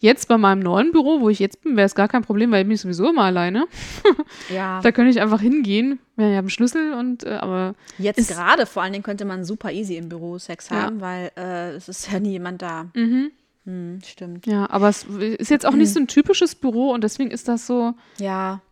[0.00, 2.62] Jetzt bei meinem neuen Büro, wo ich jetzt bin, wäre es gar kein Problem, weil
[2.62, 3.66] ich bin sowieso immer alleine.
[4.52, 4.80] Ja.
[4.82, 6.00] Da könnte ich einfach hingehen.
[6.16, 9.70] Wir haben einen Schlüssel und, äh, aber Jetzt gerade vor allen Dingen könnte man super
[9.72, 10.82] easy im Büro Sex Ja.
[10.82, 12.88] haben, weil äh, es ist ja nie jemand da.
[12.94, 13.30] mhm.
[13.70, 14.46] Hm, stimmt.
[14.46, 17.68] Ja, aber es ist jetzt auch nicht so ein typisches Büro und deswegen ist das
[17.68, 17.94] so.
[18.18, 18.62] Ja,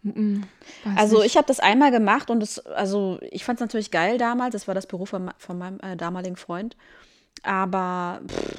[0.96, 1.26] also nicht.
[1.26, 4.55] ich habe das einmal gemacht und das, also ich fand es natürlich geil damals.
[4.55, 6.76] Das war das Büro von, von meinem äh, damaligen Freund.
[7.44, 8.59] Aber pff,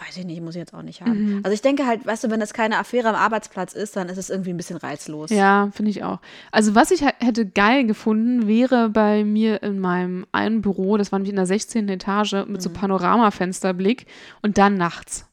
[0.00, 1.36] weiß ich nicht, muss ich jetzt auch nicht haben.
[1.36, 1.40] Mhm.
[1.44, 4.18] Also ich denke halt, weißt du, wenn das keine Affäre am Arbeitsplatz ist, dann ist
[4.18, 5.30] es irgendwie ein bisschen reizlos.
[5.30, 6.18] Ja, finde ich auch.
[6.52, 11.18] Also was ich hätte geil gefunden, wäre bei mir in meinem einen Büro, das war
[11.18, 11.88] nämlich in der 16.
[11.88, 12.60] Etage, mit Mhm.
[12.60, 14.06] so Panoramafensterblick
[14.42, 15.26] und dann nachts.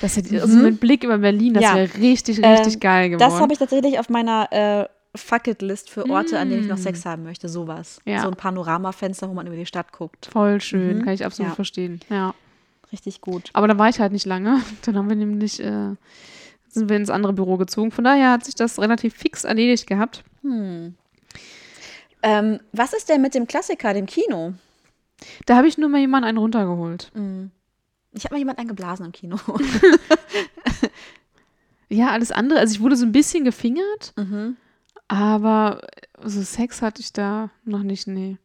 [0.00, 1.68] Das hätte, also mit Blick über Berlin, das Mhm.
[1.68, 1.74] Ja.
[1.76, 3.30] wäre richtig, richtig geil geworden.
[3.30, 6.82] Das habe ich tatsächlich auf meiner äh, Fucket-List für Orte, an denen ich noch Mm.
[6.82, 7.48] Sex haben möchte.
[7.48, 8.00] Sowas.
[8.04, 8.22] Ja.
[8.22, 10.28] So ein Panoramafenster, wo man über die Stadt guckt.
[10.32, 11.52] Voll schön, kann ich absolut Mhm.
[11.52, 11.54] Ja.
[11.56, 12.00] verstehen.
[12.08, 12.34] Ja.
[12.92, 13.50] Richtig gut.
[13.52, 14.62] Aber da war ich halt nicht lange.
[14.82, 15.94] Dann haben wir nämlich, äh,
[16.68, 17.90] sind wir ins andere Büro gezogen.
[17.90, 20.22] Von daher hat sich das relativ fix erledigt gehabt.
[22.22, 24.54] Ähm, was ist denn mit dem Klassiker, dem Kino?
[25.46, 27.10] Da habe ich nur mal jemanden einen runtergeholt.
[28.12, 29.36] Ich habe mal jemand eingeblasen im Kino.
[31.92, 32.60] Ja, alles andere.
[32.60, 34.56] Also ich wurde so ein bisschen gefingert, Mhm.
[35.08, 35.80] aber
[36.22, 38.36] so Sex hatte ich da noch nicht, nee.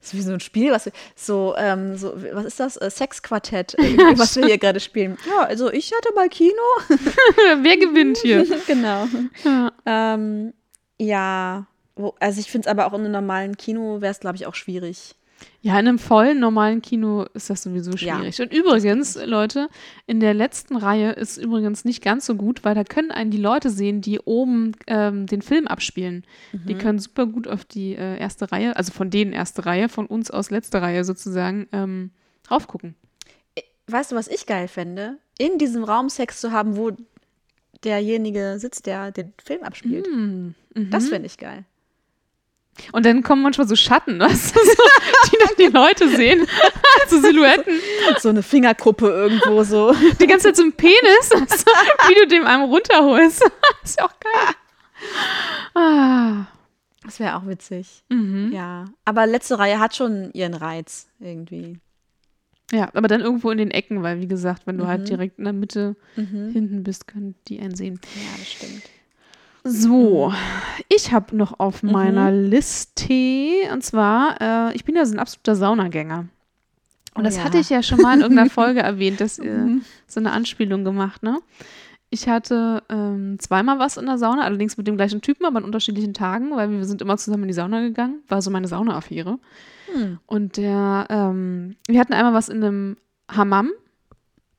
[0.00, 2.76] Das ist wie so ein Spiel, was wir, so, ähm, so, was ist das?
[2.76, 5.18] Äh, Sexquartett, irgendwie, was wir hier gerade spielen.
[5.28, 6.52] Ja, also ich hatte mal Kino.
[7.62, 8.46] Wer gewinnt hier?
[8.66, 9.08] genau.
[9.44, 9.72] Ja.
[9.86, 10.52] Ähm,
[10.98, 11.66] ja,
[12.20, 14.54] also ich finde es aber auch in einem normalen Kino wäre es, glaube ich, auch
[14.54, 15.14] schwierig.
[15.60, 18.16] Ja, in einem vollen, normalen Kino ist das sowieso Ja.
[18.18, 18.40] schwierig.
[18.40, 19.68] Und übrigens, Leute,
[20.06, 23.36] in der letzten Reihe ist übrigens nicht ganz so gut, weil da können einen die
[23.38, 26.24] Leute sehen, die oben ähm, den Film abspielen.
[26.52, 26.78] Die Mhm.
[26.78, 30.30] können super gut auf die äh, erste Reihe, also von denen erste Reihe, von uns
[30.30, 32.10] aus letzte Reihe sozusagen, ähm,
[32.50, 32.94] raufgucken.
[33.88, 35.18] Weißt du, was ich geil fände?
[35.38, 36.90] In diesem Raum Sex zu haben, wo
[37.84, 40.06] derjenige sitzt, der den Film abspielt.
[40.06, 40.54] Hm.
[40.90, 41.64] Das fände ich geil.
[42.92, 44.82] Und dann kommen manchmal so Schatten, weißt du, so,
[45.30, 46.46] die dann die Leute sehen.
[47.08, 47.74] so Silhouetten.
[48.18, 49.94] So eine Fingerkuppe irgendwo so.
[50.20, 51.72] Die ganze Zeit so ein Penis, weißt du,
[52.08, 53.42] wie du dem einem runterholst.
[53.84, 54.54] ist ja auch geil.
[55.74, 56.46] Ah.
[57.04, 58.02] Das wäre auch witzig.
[58.08, 58.52] Mhm.
[58.52, 58.84] Ja.
[59.04, 61.78] Aber letzte Reihe hat schon ihren Reiz irgendwie.
[62.70, 64.88] Ja, aber dann irgendwo in den Ecken, weil wie gesagt, wenn du Mhm.
[64.88, 67.98] halt direkt in der Mitte hinten bist, können die einen sehen.
[68.14, 68.82] Ja, das stimmt.
[69.68, 70.32] So,
[70.88, 75.56] ich habe noch auf meiner Liste, und zwar, äh, ich bin ja so ein absoluter
[75.56, 76.28] Saunagänger.
[77.14, 77.44] Und Oh das ja.
[77.44, 81.22] hatte ich ja schon mal in irgendeiner Folge erwähnt, dass äh, so eine Anspielung gemacht,
[81.22, 81.40] ne?
[82.10, 85.64] Ich hatte ähm, zweimal was in der Sauna, allerdings mit dem gleichen Typen, aber an
[85.64, 88.22] unterschiedlichen Tagen, weil wir sind immer zusammen in die Sauna gegangen.
[88.28, 89.38] War so meine Sauna-Affäre.
[89.92, 90.18] Hm.
[90.24, 92.96] Und der, ähm, wir hatten einmal was in einem
[93.30, 93.72] Hammam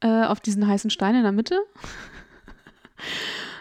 [0.01, 1.55] äh, auf diesen heißen Stein in der Mitte.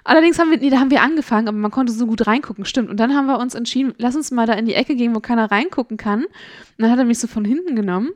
[0.08, 2.88] Allerdings haben wir, nee, da haben wir angefangen, aber man konnte so gut reingucken, stimmt.
[2.88, 5.20] Und dann haben wir uns entschieden, lass uns mal da in die Ecke gehen, wo
[5.20, 6.24] keiner reingucken kann.
[6.24, 6.30] Und
[6.78, 8.12] dann hat er mich so von hinten genommen.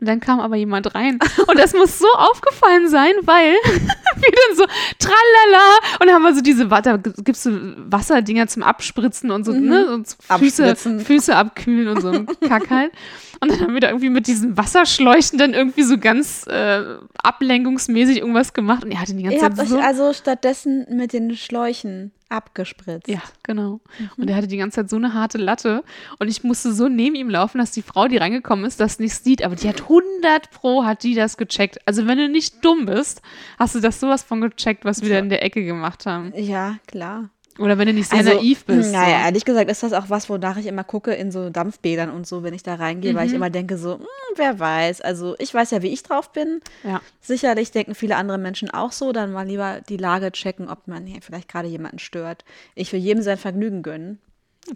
[0.00, 1.18] Und dann kam aber jemand rein.
[1.46, 4.64] Und das muss so aufgefallen sein, weil wir dann so
[4.98, 5.78] tralala.
[6.00, 9.44] Und dann haben wir so diese, Wa- da gibt es so Wasserdinger zum Abspritzen und
[9.44, 9.92] so, ne?
[9.92, 10.76] Und so Füße.
[10.76, 12.92] Füße abkühlen und so ein Kack halt.
[13.40, 16.82] Und dann haben wir da irgendwie mit diesen Wasserschläuchen dann irgendwie so ganz äh,
[17.22, 18.84] ablenkungsmäßig irgendwas gemacht.
[18.84, 19.78] Und er hatte die ganze Ihr habt Zeit euch so.
[19.78, 23.08] also stattdessen mit den Schläuchen abgespritzt.
[23.08, 23.80] Ja, genau.
[23.98, 24.10] Mhm.
[24.16, 25.84] Und er hatte die ganze Zeit so eine harte Latte.
[26.18, 29.14] Und ich musste so neben ihm laufen, dass die Frau, die reingekommen ist, das nicht
[29.14, 29.44] sieht.
[29.44, 31.78] Aber die hat 100 Pro, hat die das gecheckt.
[31.86, 33.22] Also wenn du nicht dumm bist,
[33.58, 36.32] hast du das sowas von gecheckt, was wir da in der Ecke gemacht haben.
[36.36, 37.30] Ja, klar.
[37.58, 38.92] Oder wenn du nicht sehr Also, naiv bist.
[38.92, 39.24] Naja, so.
[39.26, 42.42] ehrlich gesagt ist das auch was, wonach ich immer gucke in so Dampfbädern und so,
[42.42, 45.00] wenn ich da reingehe, weil ich immer denke so, hm, wer weiß.
[45.00, 46.60] Also ich weiß ja, wie ich drauf bin.
[46.84, 47.02] Ja.
[47.20, 51.06] Sicherlich denken viele andere Menschen auch so, dann mal lieber die Lage checken, ob man
[51.06, 52.44] hier vielleicht gerade jemanden stört.
[52.74, 54.20] Ich will jedem sein Vergnügen gönnen.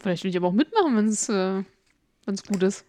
[0.03, 1.63] Vielleicht will ich aber auch mitmachen, wenn es äh,
[2.27, 2.85] wenn's gut ist.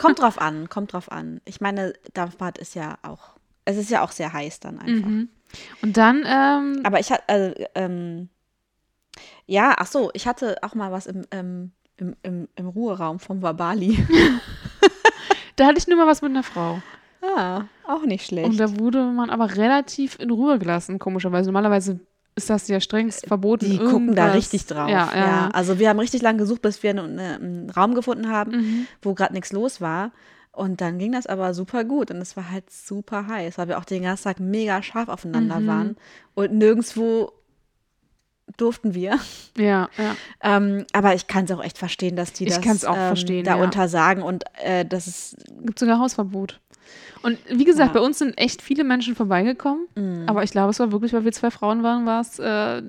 [0.00, 1.40] Kommt drauf an, kommt drauf an.
[1.44, 5.08] Ich meine, Dampfbad ist ja auch, es ist ja auch sehr heiß dann einfach.
[5.08, 5.28] Mhm.
[5.82, 8.28] Und dann, ähm, Aber ich hatte, also, ähm,
[9.46, 13.42] ja, ach so, ich hatte auch mal was im, ähm, im, im, im Ruheraum vom
[13.42, 13.98] Wabali.
[15.56, 16.80] da hatte ich nur mal was mit einer Frau.
[17.22, 18.48] ah, auch nicht schlecht.
[18.48, 21.48] Und da wurde man aber relativ in Ruhe gelassen, komischerweise.
[21.50, 22.00] Normalerweise
[22.36, 23.66] ist das ja strengst verboten.
[23.68, 24.88] die gucken da irgendwas- richtig drauf.
[24.88, 25.16] Ja, ja.
[25.26, 25.48] ja.
[25.52, 28.86] Also wir haben richtig lange gesucht, bis wir eine, eine, einen Raum gefunden haben, Mhm.
[29.02, 30.12] wo gerade nichts los war.
[30.52, 33.78] Und dann ging das aber super gut und es war halt super heiß, weil wir
[33.78, 35.66] auch den ganzen Tag mega scharf aufeinander Mhm.
[35.66, 35.96] waren
[36.34, 37.32] und nirgendwo
[38.56, 39.18] durften wir.
[39.56, 40.16] ja, ja.
[40.42, 42.64] Ähm, aber ich kann es auch echt verstehen, dass die Ich das
[42.96, 43.62] ähm, verstehen, da ja.
[43.62, 46.60] untersagen und äh, das ist Gibt sogar Hausverbot.
[47.22, 48.00] Und wie gesagt, Ja.
[48.00, 49.86] bei uns sind echt viele Menschen vorbeigekommen.
[49.94, 50.24] Mhm.
[50.26, 52.82] Aber ich glaube, es war wirklich, weil wir zwei Frauen waren, war es äh,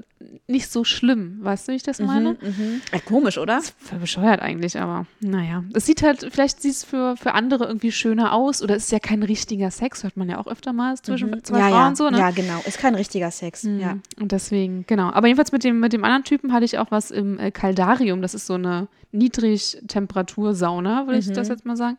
[0.48, 1.40] nicht so schlimm.
[1.42, 2.34] Weißt du, wie ich das meine?
[2.42, 2.82] Mhm.
[2.92, 3.60] Äh, komisch, oder?
[3.78, 5.64] Voll bescheuert eigentlich, aber naja.
[5.74, 8.92] Es sieht halt, vielleicht sieht es für, für andere irgendwie schöner aus oder es ist
[8.92, 11.64] ja kein richtiger Sex, hört man ja auch öfter mal zwischen zwei Mhm.
[11.64, 11.96] ja, Frauen ja.
[11.96, 12.20] so, ne?
[12.20, 12.62] ja, genau.
[12.66, 13.64] Ist kein richtiger Sex.
[13.64, 13.80] Mhm.
[13.80, 13.98] Ja.
[14.20, 15.10] Und deswegen, genau.
[15.12, 18.22] Aber jedenfalls mit dem, mit dem anderen Typen hatte ich auch was im äh, Caldarium.
[18.22, 21.34] Das ist so eine Niedrigtemperatursauna, würde ich Mhm.
[21.34, 21.98] das jetzt mal sagen.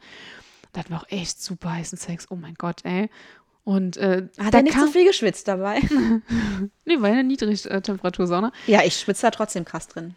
[0.72, 2.26] Da hatten wir auch echt super heißen Sex.
[2.30, 3.10] Oh mein Gott, ey.
[3.64, 5.80] Und äh, Hat er nicht so viel geschwitzt dabei?
[6.84, 8.52] Nee, war ja eine Niedrigtemperatursauna.
[8.66, 10.14] ja, ich schwitze da trotzdem krass drin.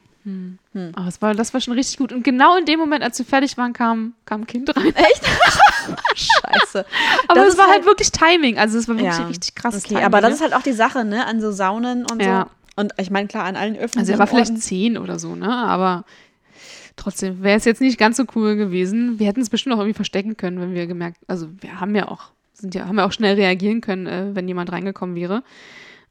[0.95, 2.11] Aber es war, das war schon richtig gut.
[2.11, 4.91] Und genau in dem Moment, als wir fertig waren, kam, kam ein Kind rein.
[6.15, 6.85] Scheiße.
[7.27, 8.57] Aber Das es war halt halt- wirklich Timing.
[8.57, 9.27] Also es war wirklich Ja.
[9.27, 9.85] richtig krass.
[9.85, 11.25] Okay, aber das ist halt auch die Sache, ne?
[11.27, 12.47] An so Saunen und Ja.
[12.75, 12.81] so.
[12.81, 14.61] Und ich meine, klar, an allen öffentlichen Also er war vielleicht Orten.
[14.61, 15.47] zehn oder so, ne?
[15.55, 16.05] Aber
[16.95, 19.19] trotzdem wäre es jetzt nicht ganz so cool gewesen.
[19.19, 22.07] Wir hätten es bestimmt auch irgendwie verstecken können, wenn wir gemerkt, also wir haben ja
[22.07, 25.43] auch, sind ja, haben ja auch schnell reagieren können, äh, wenn jemand reingekommen wäre.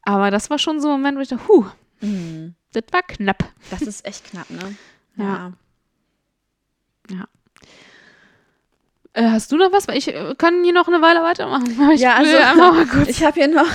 [0.02, 1.64] Aber das war schon so ein Moment, wo ich dachte, huh,
[2.00, 2.54] Mhm.
[2.72, 3.44] das war knapp.
[3.70, 4.74] Das ist echt knapp, ne?
[5.16, 5.52] Ja.
[9.12, 9.86] Äh, hast du noch was?
[9.86, 11.66] Weil ich äh, kann hier noch eine Weile weitermachen.
[11.92, 13.66] Ich Ja, also ich habe hier noch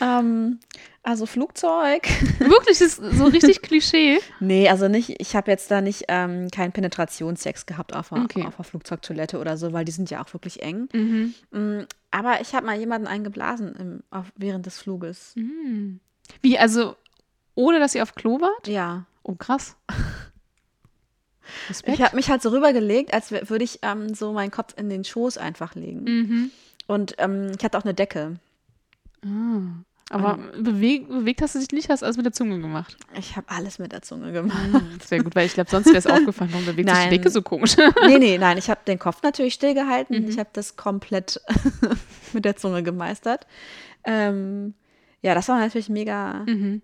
[0.00, 0.60] ähm,
[1.04, 2.02] also Flugzeug.
[2.38, 4.18] Wirklich, das ist so richtig Klischee.
[4.40, 8.46] Nee, also nicht, ich habe jetzt da nicht ähm, keinen Penetrationssex gehabt auf der, Okay.
[8.56, 10.88] auf Flugzeugtoilette oder so, weil die sind ja auch wirklich eng.
[10.92, 11.34] Mhm.
[11.50, 15.32] Mm, Aber ich habe mal jemanden eingeblasen im, auf, während des Fluges.
[15.34, 15.98] Mhm.
[16.40, 16.94] Wie, also
[17.56, 18.68] ohne dass ihr auf Klo wart?
[18.68, 19.04] Ja.
[19.24, 19.76] Oh, krass.
[21.68, 21.98] Respekt.
[21.98, 25.04] Ich habe mich halt so rübergelegt, als würde ich ähm, so meinen Kopf in den
[25.04, 26.04] Schoß einfach legen.
[26.04, 26.50] mhm.
[26.86, 28.36] Und ähm, ich hatte auch eine Decke.
[29.24, 29.82] Ah.
[30.12, 32.96] Aber bewegt, bewegt hast du dich nicht, hast alles mit der Zunge gemacht.
[33.18, 34.58] Ich habe alles mit der Zunge gemacht.
[35.06, 37.10] Sehr gut, weil ich glaube, sonst wäre es aufgefallen, warum bewegt sich die.
[37.10, 37.76] Decke so komisch.
[38.06, 40.22] nee, nee, nein, ich habe den Kopf natürlich stillgehalten.
[40.22, 40.28] Mhm.
[40.28, 41.40] Ich habe das komplett
[42.34, 43.46] mit der Zunge gemeistert.
[44.04, 44.74] Ähm,
[45.22, 46.82] ja, das war natürlich mega, mhm.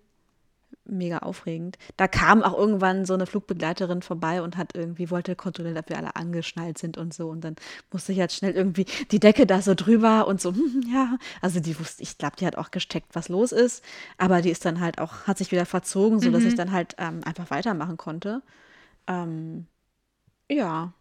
[0.89, 1.79] Mega aufregend.
[1.97, 5.97] Da kam auch irgendwann so eine Flugbegleiterin vorbei und hat irgendwie, wollte kontrollieren, ob wir
[5.99, 7.29] alle angeschnallt sind und so.
[7.29, 7.57] Und dann
[7.93, 11.17] musste ich halt schnell irgendwie die Decke da so drüber und so, hm, ja.
[11.41, 13.85] Also die wusste, ich glaube, die hat auch gesteckt, was los ist.
[14.19, 16.49] Aber die ist dann halt auch, hat sich wieder verzogen, sodass Mhm.
[16.49, 18.43] ich dann halt ähm, einfach weitermachen konnte.
[19.09, 19.67] Ähm,
[20.51, 20.93] ja.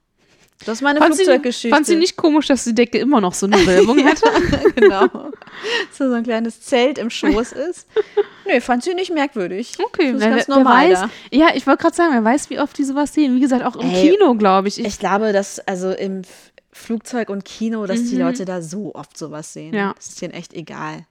[0.66, 1.70] Das ist meine Fand sie, Flugzeuggeschichte.
[1.76, 4.26] fand sie nicht komisch, dass die Decke immer noch so eine Wölbung hatte?
[4.76, 5.08] genau.
[5.92, 7.88] so, so ein kleines Zelt im Schoß ist.
[8.46, 9.74] Nee, fand sie nicht merkwürdig.
[9.84, 11.10] Okay, das ist ganz wer normal weiß.
[11.32, 13.36] Ja, ich wollte gerade sagen, wer weiß, wie oft die sowas sehen.
[13.36, 14.80] Wie gesagt, auch im Ey, Kino, glaube ich.
[14.80, 14.86] ich.
[14.88, 16.24] Ich glaube, dass also im
[16.72, 18.22] Flugzeug und Kino, dass die Mhm.
[18.22, 19.74] Leute da so oft sowas sehen.
[19.74, 19.94] Ja.
[19.96, 21.06] Das ist denen echt egal.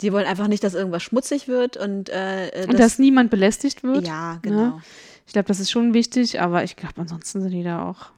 [0.00, 3.82] Die wollen einfach nicht, dass irgendwas schmutzig wird und, äh, äh, Und dass niemand belästigt
[3.82, 4.06] wird.
[4.06, 4.80] Ja, genau.
[5.26, 8.10] Ich glaube, das ist schon wichtig, aber ich glaube, ansonsten sind die da auch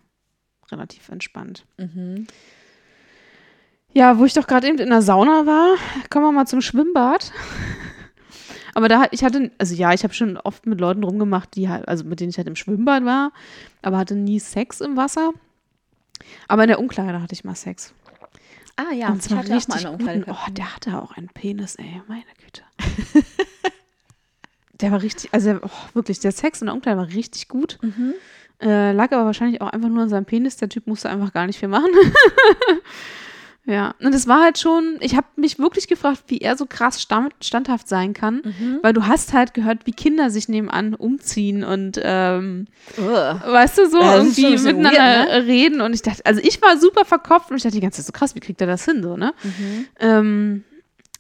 [0.71, 1.65] relativ entspannt.
[1.77, 2.27] Mhm.
[3.93, 5.77] Ja, wo ich doch gerade eben in der Sauna war,
[6.11, 7.33] kommen wir mal zum Schwimmbad.
[8.75, 11.89] Aber da, ich hatte, also ja, ich habe schon oft mit Leuten rumgemacht, die halt,
[11.89, 13.33] also mit denen ich halt im Schwimmbad war,
[13.83, 15.33] aber hatte nie Sex im Wasser.
[16.47, 17.93] Aber in der Umkleide hatte ich mal Sex.
[18.77, 20.31] Ah ja, Und zwar ich hatte auch richtig mal eine guten.
[20.31, 22.63] Oh, der hatte auch einen Penis, ey, meine Güte.
[24.75, 27.79] der war richtig, also oh, wirklich, der Sex in der Umkleide war richtig gut.
[27.83, 28.15] Mhm.
[28.61, 30.57] Äh, lag aber wahrscheinlich auch einfach nur an seinem Penis.
[30.57, 31.87] Der Typ musste einfach gar nicht viel machen.
[33.65, 37.03] ja, und es war halt schon, ich habe mich wirklich gefragt, wie er so krass
[37.03, 38.79] stand, standhaft sein kann, Mhm.
[38.83, 44.01] weil du hast halt gehört, wie Kinder sich nebenan umziehen und ähm, weißt du, so
[44.01, 44.99] Ja, irgendwie miteinander
[45.29, 47.99] weird, reden und ich dachte, also ich war super verkopft und ich dachte die ganze
[48.03, 49.35] Zeit so krass, wie kriegt er das hin, so, ne?
[49.43, 49.87] Mhm.
[50.01, 50.65] Ähm,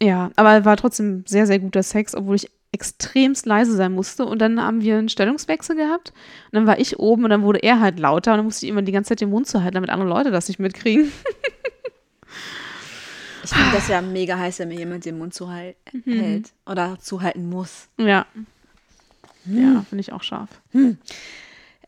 [0.00, 4.24] ja, aber war trotzdem sehr, sehr guter Sex, obwohl ich extremst leise sein musste.
[4.26, 6.12] Und dann haben wir einen Stellungswechsel gehabt.
[6.46, 8.32] Und dann war ich oben und dann wurde er halt lauter.
[8.32, 10.30] Und dann musste ich immer die ganze Zeit den Mund zu halten, damit andere Leute
[10.30, 11.10] das nicht mitkriegen.
[13.44, 16.20] Ich finde das ja mega heiß, wenn mir jemand den Mund zuhält Mhm.
[16.20, 17.88] hält oder zuhalten muss.
[17.96, 18.26] Ja.
[18.34, 18.46] Hm.
[19.74, 20.50] Ja, finde ich auch scharf.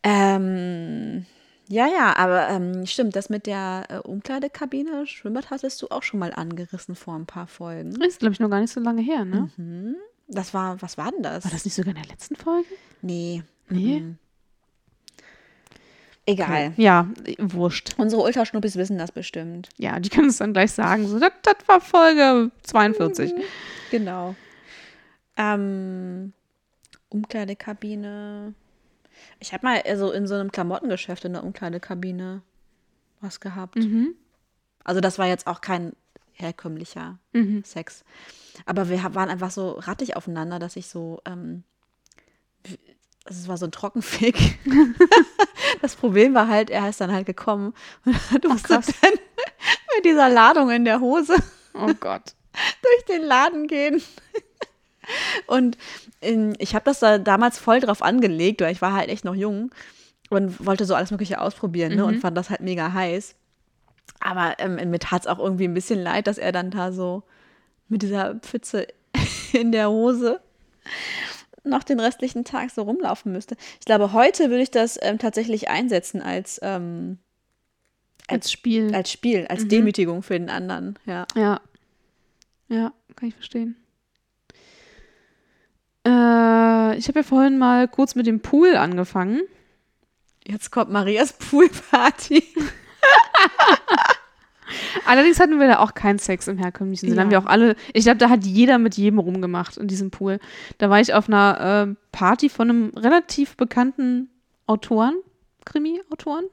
[0.03, 1.25] Ähm,
[1.67, 6.19] ja, ja, aber ähm, stimmt, das mit der äh, Umkleidekabine, Schwimmbad hattest du auch schon
[6.19, 7.91] mal angerissen vor ein paar Folgen.
[8.01, 9.49] Ist, glaube ich, noch gar nicht so lange her, ne?
[10.33, 11.43] Das war, was war denn das?
[11.43, 12.67] War das nicht sogar in der letzten Folge?
[13.01, 13.43] Nee.
[13.69, 13.99] Nee.
[13.99, 14.17] Mhm.
[16.25, 16.73] Egal.
[16.77, 17.95] Ja, äh, wurscht.
[17.97, 19.69] Unsere Ultraschnuppis wissen das bestimmt.
[19.77, 21.07] Ja, die können es dann gleich sagen.
[21.07, 23.33] So, das, das war Folge 42.
[23.89, 24.35] Genau.
[25.35, 26.33] Ähm,
[27.09, 28.53] Umkleidekabine.
[29.39, 32.41] Ich habe mal also in so einem Klamottengeschäft in der Umkleidekabine
[33.19, 33.75] was gehabt.
[33.75, 34.15] Mhm.
[34.83, 35.93] Also das war jetzt auch kein
[36.33, 37.63] herkömmlicher Mhm.
[37.63, 38.03] Sex.
[38.65, 41.63] Aber wir waren einfach so rattig aufeinander, dass ich so, ähm,
[43.25, 44.59] also es war so ein Trockenfick.
[45.81, 47.73] das Problem war halt, er ist dann halt gekommen
[48.05, 48.83] und du musst dann
[49.95, 51.35] mit dieser Ladung in der Hose
[51.73, 52.33] Oh Gott.
[52.83, 54.01] durch den Laden gehen.
[55.47, 55.77] Und
[56.19, 59.35] in, ich habe das da damals voll drauf angelegt, weil ich war halt echt noch
[59.35, 59.71] jung
[60.29, 63.35] und wollte so alles Mögliche ausprobieren ne, und fand das halt mega heiß.
[64.19, 67.23] Aber ähm, mir tat es auch irgendwie ein bisschen leid, dass er dann da so
[67.89, 68.87] mit dieser Pfütze
[69.53, 70.39] in der Hose
[71.63, 73.55] noch den restlichen Tag so rumlaufen müsste.
[73.79, 77.19] Ich glaube, heute würde ich das ähm, tatsächlich einsetzen als, ähm,
[78.27, 78.93] Als Spiel.
[78.95, 79.69] als Spiel, als Mhm.
[79.69, 80.97] Demütigung für den anderen.
[81.05, 81.27] Ja.
[81.35, 81.61] Ja.
[82.67, 83.75] Ja, kann ich verstehen.
[86.05, 89.41] Äh, ich habe ja vorhin mal kurz mit dem Pool angefangen.
[90.47, 92.43] Jetzt kommt Marias Poolparty.
[95.05, 97.15] Allerdings hatten wir da auch keinen Sex im herkömmlichen Sinne.
[97.15, 97.23] Ja.
[97.23, 100.39] Haben wir auch alle, ich glaube, da hat jeder mit jedem rumgemacht in diesem Pool.
[100.77, 104.29] Da war ich auf einer äh, Party von einem relativ bekannten
[104.67, 105.15] Autoren,
[105.65, 106.45] Krimi-Autoren.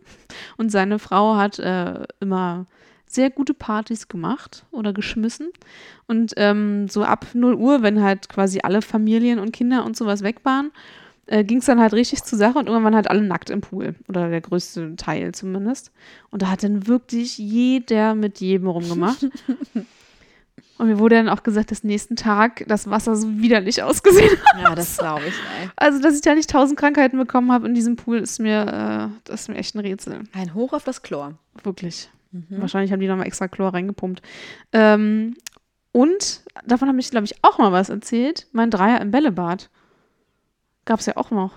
[0.57, 2.67] Und seine Frau hat äh, immer
[3.07, 5.51] sehr gute Partys gemacht oder geschmissen.
[6.07, 10.23] Und ähm, so ab 0 Uhr, wenn halt quasi alle Familien und Kinder und sowas
[10.23, 10.71] weg waren,
[11.29, 13.61] äh, ging es dann halt richtig zur Sache und irgendwann waren halt alle nackt im
[13.61, 13.95] Pool.
[14.09, 15.93] Oder der größte Teil zumindest.
[16.31, 19.25] Und da hat dann wirklich jeder mit jedem rumgemacht.
[20.79, 24.63] und mir wurde dann auch gesagt, dass nächsten Tag das Wasser so widerlich ausgesehen hat.
[24.63, 25.69] Ja, das glaube ich, ey.
[25.77, 29.21] Also, dass ich da nicht tausend Krankheiten bekommen habe in diesem Pool, ist mir, äh,
[29.25, 30.21] das ist mir echt ein Rätsel.
[30.33, 31.35] Ein Hoch auf das Chlor.
[31.63, 32.09] Wirklich.
[32.51, 34.21] Wahrscheinlich haben die nochmal extra Chlor reingepumpt.
[34.73, 35.35] Ähm,
[35.93, 38.47] und davon habe ich, glaube ich, auch mal was erzählt.
[38.53, 39.71] Mein Dreier im Bällebad.
[40.89, 41.53] Gab es ja auch noch.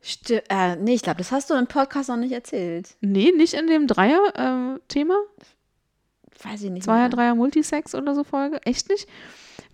[0.00, 2.94] Sti äh, nee, ich glaube, das hast du im Podcast noch nicht erzählt.
[3.00, 5.16] Nee, nicht in dem Dreier-Thema.
[6.44, 6.84] Weiß ich nicht.
[6.84, 7.08] Zweier, mehr.
[7.08, 8.64] Dreier Multisex oder so Folge.
[8.64, 9.08] Echt nicht?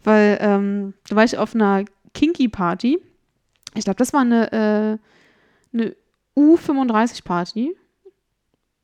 [0.03, 1.85] Weil ähm, da war ich auf einer
[2.15, 3.03] Kinky-Party.
[3.75, 5.95] Ich glaube, das war eine, äh, eine
[6.35, 7.77] U35-Party.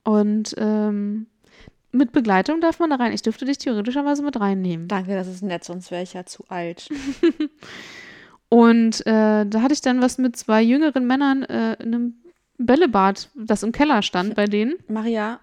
[0.04, 1.26] Und ähm,
[1.90, 3.14] mit Begleitung darf man da rein.
[3.14, 4.88] Ich dürfte dich theoretischerweise mit reinnehmen.
[4.88, 6.90] Danke, das ist nett, sonst wäre ich ja zu alt.
[8.48, 12.14] Und äh, da hatte ich dann was mit zwei jüngeren Männern äh, in einem
[12.58, 14.74] Bällebad, das im Keller stand bei denen.
[14.88, 15.40] Maria,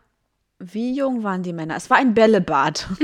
[0.59, 1.75] wie jung waren die Männer?
[1.75, 2.87] Es war ein Bällebad.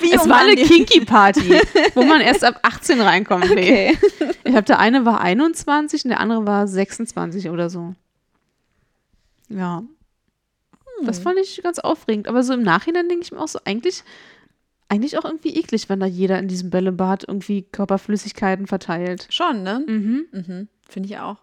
[0.00, 1.60] wie Es war eine Kinky-Party,
[1.94, 3.58] wo man erst ab 18 reinkommen will.
[3.58, 3.98] Okay.
[4.20, 7.94] Ich glaube, der eine war 21 und der andere war 26 oder so.
[9.48, 9.82] Ja.
[11.02, 12.28] Das fand ich ganz aufregend.
[12.28, 14.04] Aber so im Nachhinein denke ich mir auch so, eigentlich
[14.90, 19.26] eigentlich auch irgendwie eklig, wenn da jeder in diesem Bällebad irgendwie Körperflüssigkeiten verteilt.
[19.30, 19.84] Schon, ne?
[19.86, 20.26] Mhm.
[20.32, 20.68] Mhm.
[20.88, 21.36] Finde ich auch.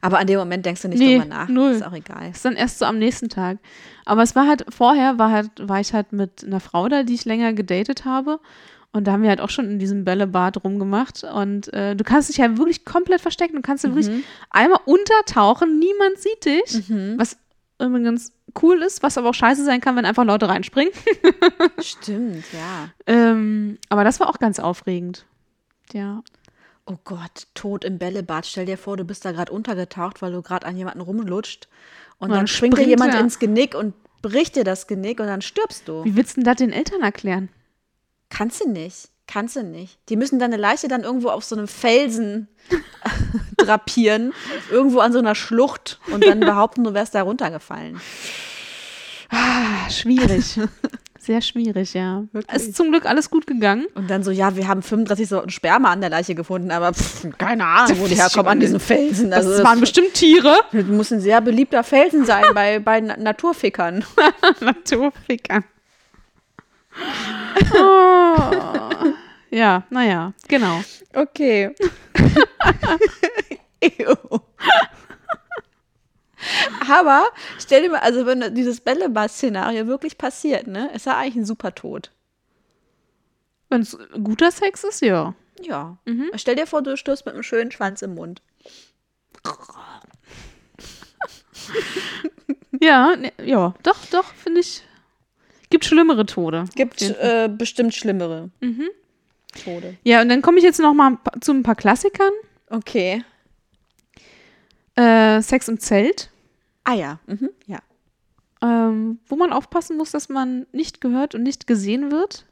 [0.00, 1.48] Aber an dem Moment denkst du nicht Nee, drüber nach.
[1.48, 1.72] null.
[1.72, 2.30] Ist auch egal.
[2.30, 3.58] Ist dann erst so am nächsten Tag.
[4.04, 7.14] Aber es war halt, vorher war halt, war ich halt mit einer Frau da, die
[7.14, 8.40] ich länger gedatet habe.
[8.92, 11.24] Und da haben wir halt auch schon in diesem Bällebad rumgemacht.
[11.24, 13.56] Und äh, du kannst dich ja wirklich komplett verstecken.
[13.56, 16.88] Du kannst ja wirklich einmal untertauchen, niemand sieht dich.
[16.88, 17.14] Mhm.
[17.18, 17.36] Was
[17.84, 18.32] übrigens
[18.62, 20.92] cool ist, was aber auch scheiße sein kann, wenn einfach Leute reinspringen.
[21.80, 22.90] Stimmt, ja.
[23.06, 25.26] ähm, aber das war auch ganz aufregend.
[25.92, 26.22] Ja.
[26.86, 28.46] Oh Gott, tot im Bällebad.
[28.46, 31.68] Stell dir vor, du bist da gerade untergetaucht, weil du gerade an jemanden rumlutscht.
[32.18, 33.20] Und, Und dann dann springt dir jemand er.
[33.20, 36.04] ins Genick und bricht dir das Genick und dann stirbst du.
[36.04, 37.48] Wie willst du denn das den Eltern erklären?
[38.28, 39.08] Kannst du nicht.
[39.26, 39.98] Kannst du nicht.
[40.10, 42.48] Die müssen deine Leiche dann irgendwo auf so einem Felsen
[43.56, 44.32] drapieren,
[44.70, 48.00] irgendwo an so einer Schlucht und dann behaupten, du wärst da runtergefallen.
[49.30, 50.60] Ah, schwierig.
[51.18, 52.24] Sehr schwierig, ja.
[52.32, 52.54] Wirklich.
[52.68, 53.86] Ist zum Glück alles gut gegangen.
[53.94, 57.26] Und dann so, ja, wir haben 35 Sorten Sperma an der Leiche gefunden, aber pf,
[57.38, 59.30] keine Ahnung, wo die herkommen an diesen Felsen.
[59.30, 60.54] Das, Also waren bestimmt Tiere.
[60.70, 64.04] das muss ein sehr beliebter Felsen sein bei, bei Na- Naturfickern.
[64.60, 65.64] Naturfickern.
[67.74, 69.14] Oh.
[69.50, 70.82] Ja, naja, genau.
[71.14, 71.74] Okay.
[73.80, 74.16] Ew.
[76.88, 77.28] Aber
[77.58, 81.74] stell dir mal, also wenn dieses Bällebad-Szenario wirklich passiert, ne, ist er eigentlich ein super
[81.74, 82.10] Tod.
[83.68, 85.34] Wenn es guter Sex ist, ja.
[85.60, 85.98] Ja.
[86.34, 88.42] Stell dir vor, du stirbst mit einem schönen Schwanz im Mund.
[92.80, 94.82] Ja, ne, ja, doch, doch, finde ich.
[95.70, 96.64] Gibt schlimmere Tode.
[96.74, 98.50] Gibt äh, bestimmt schlimmere
[99.64, 99.96] Tode.
[100.04, 102.32] Ja, und dann komme ich jetzt noch mal zu ein paar Klassikern.
[102.70, 103.24] Okay.
[104.96, 106.30] Äh, Sex im Zelt,
[106.84, 107.18] Ah ja.
[107.26, 107.50] Mhm.
[107.66, 107.78] Ja.
[108.62, 112.44] ähm, wo man aufpassen muss, dass man nicht gehört und nicht gesehen wird.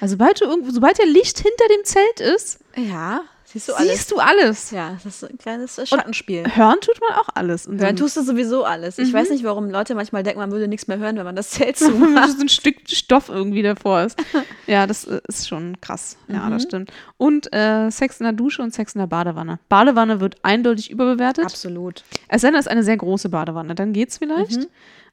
[0.00, 3.20] Also sobald, du irgendwo, sobald der Licht hinter dem Zelt ist, Ja.
[3.48, 3.92] Siehst du alles?
[3.92, 4.70] siehst du alles.
[4.72, 6.44] Ja, das ist ein kleines Schattenspiel.
[6.56, 7.68] Hören tut man auch alles.
[7.68, 8.98] Hören tust du sowieso alles.
[8.98, 11.50] Ich weiß nicht, warum Leute manchmal denken, man würde nichts mehr hören, wenn man das
[11.56, 12.32] Zelt wenn zumacht.
[12.32, 14.18] so ein Stück Stoff irgendwie davor ist.
[14.66, 16.16] Ja, das äh, ist schon krass.
[16.26, 16.90] Ja, das stimmt.
[17.18, 19.60] Und äh, Sex in der Dusche und Sex in der Badewanne.
[19.68, 21.44] Badewanne wird eindeutig überbewertet.
[21.44, 22.02] Absolut.
[22.26, 24.68] Es sei denn, es ist eine sehr große Badewanne, dann geht's vielleicht.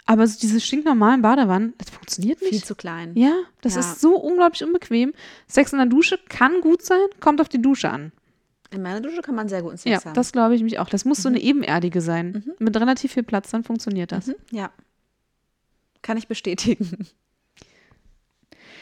[0.08, 2.66] Aber so diese stinknormalen Badewannen, das funktioniert Viel nicht.
[2.66, 3.12] zu klein.
[3.16, 3.82] Ja, das Ja.
[3.82, 5.14] ist so unglaublich unbequem.
[5.48, 8.12] Sex in der Dusche kann gut sein, kommt auf die Dusche an.
[8.74, 10.14] In meiner Dusche kann man sehr guten Sex Ja, haben.
[10.16, 10.90] das glaube ich mich auch.
[10.90, 12.44] Das muss so eine ebenerdige sein.
[12.60, 14.28] Mit relativ viel Platz, dann funktioniert das.
[14.28, 14.36] Mhm.
[14.52, 14.72] Ja.
[16.02, 17.08] Kann ich bestätigen.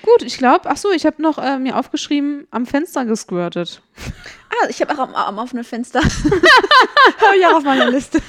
[0.03, 3.83] Gut, ich glaube, ach so, ich habe noch äh, mir aufgeschrieben, am Fenster gesquirtet.
[4.49, 5.99] Ah, ich habe auch am, am offenen Fenster.
[6.01, 8.19] habe ich auch auf meiner Liste.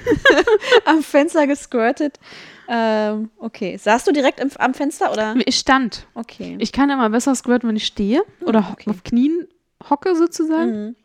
[0.84, 2.18] am Fenster gesquirtet.
[2.68, 3.78] Ähm, okay.
[3.78, 5.34] Saßt du direkt im, am Fenster oder?
[5.46, 6.06] Ich stand.
[6.14, 6.56] Okay.
[6.60, 8.90] Ich kann immer besser squirten, wenn ich stehe oder Hm, okay.
[8.90, 9.48] auf Knien
[9.88, 10.70] hocke sozusagen.
[10.88, 10.96] Mhm.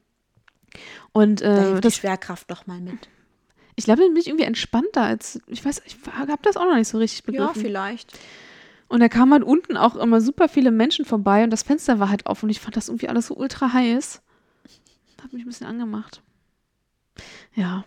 [1.13, 3.07] Und Da äh, hilft die das, Schwerkraft doch mal mit.
[3.75, 6.75] ich glaube, dann bin ich irgendwie entspannter als, ich weiß, ich habe das auch noch
[6.75, 7.61] nicht so richtig Ja, begriffen.
[7.61, 8.17] vielleicht.
[8.89, 12.09] und da kamen halt unten auch immer super viele Menschen vorbei und das Fenster war
[12.09, 14.21] halt auf und ich fand das irgendwie alles so ultra heiß.
[15.23, 16.21] Hat mich ein bisschen angemacht.
[17.55, 17.85] Ja.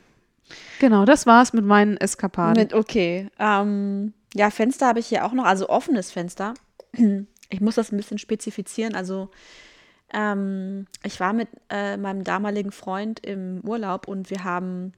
[0.81, 2.63] Genau, das war's mit meinen Eskapaden.
[2.63, 3.29] Mit, okay.
[3.39, 6.55] Ähm, ja, Fenster habe ich hier auch noch, also offenes Fenster.
[7.51, 8.95] Ich muss das ein bisschen spezifizieren.
[8.95, 9.31] Also,
[10.13, 14.93] ähm, ich war mit äh, meinem damaligen Freund im Urlaub und wir haben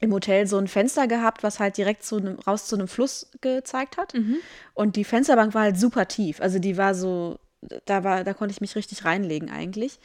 [0.00, 3.30] im Hotel so ein Fenster gehabt, was halt direkt zu einem, raus zu einem Fluss
[3.40, 4.14] gezeigt hat.
[4.74, 6.40] Und die Fensterbank war halt super tief.
[6.40, 7.38] Also die war so,
[7.84, 9.98] da war, da konnte ich mich richtig reinlegen eigentlich.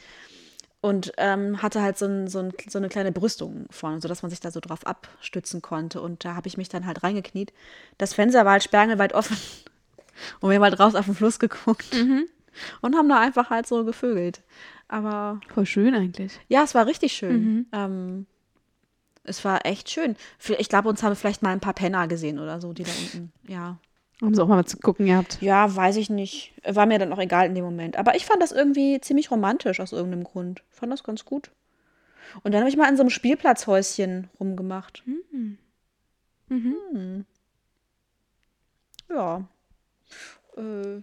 [0.80, 4.30] Und ähm, hatte halt so, ein, so, ein, so eine kleine Brüstung vorne, sodass man
[4.30, 6.00] sich da so drauf abstützen konnte.
[6.00, 7.52] Und da habe ich mich dann halt reingekniet.
[7.96, 9.36] Das Fenster war halt sperrangelweit offen.
[10.40, 11.86] Und wir haben halt raus auf den Fluss geguckt.
[12.80, 14.42] Und haben da einfach halt so gevögelt.
[14.88, 16.38] Aber Voll schön eigentlich.
[16.48, 17.66] ja, es war richtig schön.
[17.72, 18.26] Ähm,
[19.24, 20.16] es war echt schön.
[20.58, 23.32] Ich glaube, uns haben vielleicht mal ein paar Penner gesehen oder so, die da unten,
[23.48, 23.78] ja.
[24.22, 25.38] Haben sie auch mal zu gucken gehabt.
[25.40, 26.54] Ja, weiß ich nicht.
[26.64, 27.96] War mir dann auch egal in dem Moment.
[27.96, 30.62] Aber ich fand das irgendwie ziemlich romantisch aus irgendeinem Grund.
[30.70, 31.50] Fand das ganz gut.
[32.42, 35.02] Und dann habe ich mal in so einem Spielplatzhäuschen rumgemacht.
[35.04, 35.58] Hm.
[39.10, 39.44] Ja.
[40.56, 41.02] Äh.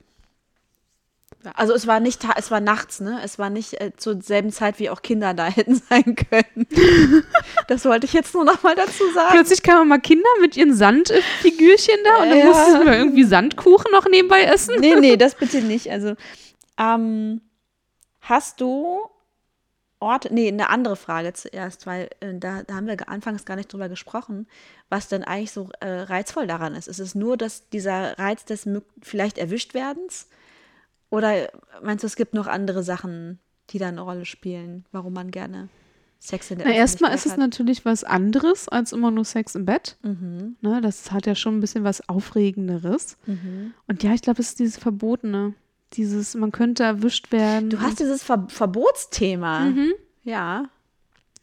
[1.55, 3.19] Also es war nicht, es war nachts, ne?
[3.23, 6.67] Es war nicht äh, zur selben Zeit, wie auch Kinder da hätten sein können.
[7.67, 9.31] das wollte ich jetzt nur noch mal dazu sagen.
[9.31, 12.45] Plötzlich kamen mal Kinder mit ihren Sandfigürchen da und dann Ja.
[12.45, 14.75] mussten wir irgendwie Sandkuchen noch nebenbei essen.
[14.79, 15.89] Nee, nee, das bitte nicht.
[15.91, 16.15] Also,
[16.77, 17.41] ähm,
[18.21, 18.99] hast du
[19.99, 23.71] Orte, nee, eine andere Frage zuerst, weil äh, da, da haben wir anfangs gar nicht
[23.71, 24.47] drüber gesprochen,
[24.89, 26.87] was denn eigentlich so äh, reizvoll daran ist.
[26.87, 28.67] Ist es nur, dass dieser Reiz des
[29.03, 30.27] vielleicht erwischt werdens?
[31.11, 31.49] Oder
[31.83, 33.37] meinst du, es gibt noch andere Sachen,
[33.69, 35.69] die da eine Rolle spielen, warum man gerne
[36.19, 39.65] Sex in der Na, erstmal ist es natürlich was anderes als immer nur Sex im
[39.65, 39.97] Bett.
[40.03, 43.17] Mhm, Ne, das hat ja schon ein bisschen was Aufregenderes.
[43.25, 43.73] mhm.
[43.87, 45.53] Und ja, ich glaube, es ist dieses Verbotene.
[45.93, 47.69] Dieses, man könnte erwischt werden.
[47.69, 49.61] Du hast dieses Ver Verbotsthema.
[49.61, 49.93] Mhm.
[50.23, 50.69] Ja.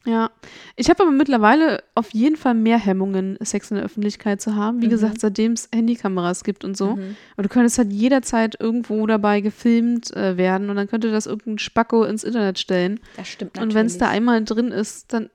[0.09, 0.31] Ja,
[0.75, 4.81] ich habe aber mittlerweile auf jeden Fall mehr Hemmungen, Sex in der Öffentlichkeit zu haben.
[4.81, 4.91] Wie Mhm.
[4.91, 6.97] gesagt, seitdem es Handykameras gibt und so.
[6.97, 7.17] Mhm.
[7.37, 11.59] Und du könntest halt jederzeit irgendwo dabei gefilmt äh, werden und dann könnte das irgendein
[11.59, 13.01] Spacko ins Internet stellen.
[13.19, 13.69] Das stimmt natürlich.
[13.71, 15.29] Und wenn es da einmal drin ist, dann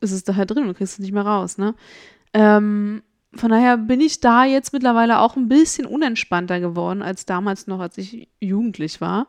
[0.00, 1.74] ist es da halt drin und kriegst es nicht mehr raus, ne?
[2.32, 3.02] Ähm,
[3.34, 7.80] von daher bin ich da jetzt mittlerweile auch ein bisschen unentspannter geworden als damals noch,
[7.80, 9.26] als ich jugendlich war.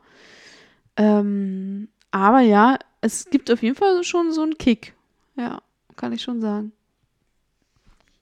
[0.95, 4.93] Ähm, aber ja, es gibt auf jeden Fall schon so einen Kick.
[5.35, 5.61] Ja,
[5.95, 6.71] kann ich schon sagen.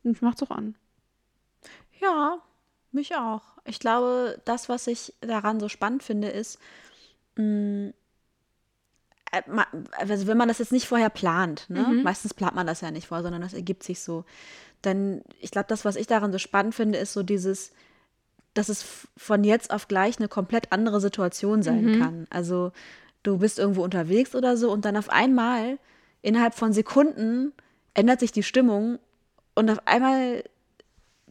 [0.03, 0.75] Und macht's auch an.
[2.01, 2.39] Ja,
[2.91, 3.41] mich auch.
[3.65, 6.59] Ich glaube, das, was ich daran so spannend finde, ist,
[7.37, 7.93] mh,
[9.31, 9.67] äh, ma-
[9.97, 11.79] also wenn man das jetzt nicht vorher plant, ne?
[11.79, 12.03] Mhm.
[12.03, 14.25] meistens plant man das ja nicht vorher, sondern das ergibt sich so,
[14.81, 17.71] dann, ich glaube, das, was ich daran so spannend finde, ist so dieses,
[18.53, 21.99] dass es von jetzt auf gleich eine komplett andere Situation sein Mhm.
[21.99, 22.27] kann.
[22.29, 22.73] Also
[23.23, 25.77] du bist irgendwo unterwegs oder so und dann auf einmal,
[26.21, 27.53] innerhalb von Sekunden,
[27.93, 28.99] ändert sich die Stimmung
[29.55, 30.43] und auf einmal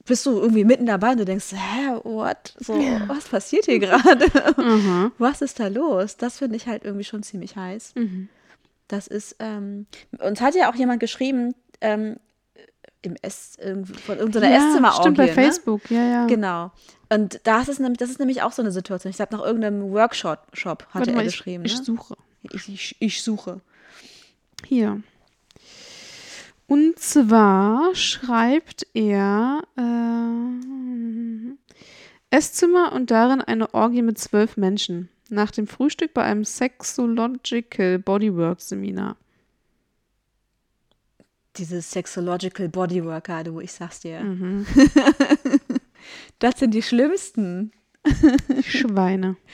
[0.05, 2.55] bist du irgendwie mitten dabei und du denkst, hä, what?
[2.59, 2.75] So,
[3.07, 4.27] was passiert hier gerade?
[4.57, 5.13] Mhm.
[5.19, 6.17] was ist da los?
[6.17, 7.95] Das finde ich halt irgendwie schon ziemlich heiß.
[7.95, 8.29] Mhm.
[8.89, 9.87] Das ist, ähm,
[10.19, 12.17] uns hat ja auch jemand geschrieben, ähm,
[13.03, 15.01] im Ess, irgendwie von irgendeiner ja, Esszimmerorgie.
[15.03, 15.33] stimmt, bei Ne?
[15.33, 16.27] Facebook, ja, ja.
[16.27, 16.71] Genau.
[17.11, 19.11] Und das ist, nämlich, das ist nämlich auch so eine Situation.
[19.11, 21.65] Ich glaube, nach irgendeinem Workshop Shop hatte er mal, ich, geschrieben.
[21.65, 21.85] ich ne?
[21.85, 22.15] suche.
[22.43, 23.61] ich, ich, ich suche.
[24.67, 25.03] Hier.
[26.69, 29.83] Und zwar schreibt er äh,
[32.31, 35.11] Esszimmer und darin eine Orgie mit zwölf Menschen.
[35.29, 39.17] Nach dem Frühstück bei einem Sexological Bodywork Seminar.
[41.57, 44.21] Dieses Sexological Bodyworker, du, ich sag's dir.
[44.21, 44.67] Mhm.
[46.39, 47.73] Das sind die schlimmsten.
[48.63, 49.37] Schweine.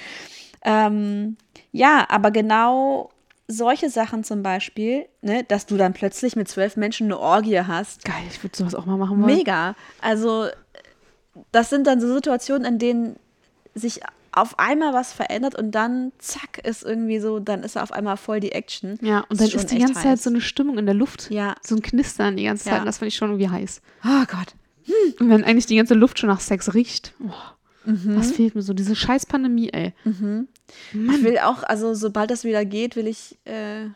[0.62, 1.36] Ähm,
[1.70, 3.10] ja, aber genau
[3.46, 8.04] solche Sachen zum Beispiel, ne, dass du dann plötzlich mit zwölf Menschen eine Orgie hast.
[8.04, 9.36] Geil, ich würde sowas auch mal machen wollen.
[9.36, 9.76] Mega.
[10.00, 10.48] Also,
[11.52, 13.16] das sind dann so Situationen, in denen
[13.74, 14.00] sich
[14.32, 18.40] auf einmal was verändert und dann, zack, ist irgendwie so, dann ist auf einmal voll
[18.40, 18.98] die Action.
[19.02, 20.22] Ja, und dann ist ist die ganze Zeit heiß.
[20.24, 21.30] so eine Stimmung in der Luft.
[21.30, 21.54] Ja.
[21.62, 22.74] So ein Knistern die ganze Zeit.
[22.74, 22.78] Ja.
[22.80, 23.80] Und das finde ich schon irgendwie heiß.
[24.04, 24.54] Oh Gott.
[25.20, 27.14] Und wenn eigentlich die ganze Luft schon nach Sex riecht.
[27.24, 27.32] Oh,
[27.84, 28.16] Mhm.
[28.16, 28.74] Was fehlt mir so?
[28.74, 29.94] Diese scheiß Pandemie, ey.
[30.04, 30.20] Ich
[31.24, 33.86] will auch, also sobald das wieder geht, will ich, äh,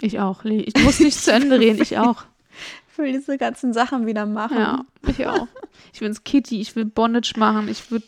[0.00, 0.44] Ich auch.
[0.44, 0.60] Lee.
[0.60, 1.82] Ich muss nicht zu Ende reden.
[1.82, 2.24] Ich auch.
[2.96, 4.56] will diese ganzen Sachen wieder machen.
[4.56, 5.48] Ja, ich auch.
[5.92, 8.06] Ich will ins Kitty, ich will Bondage machen, ich würde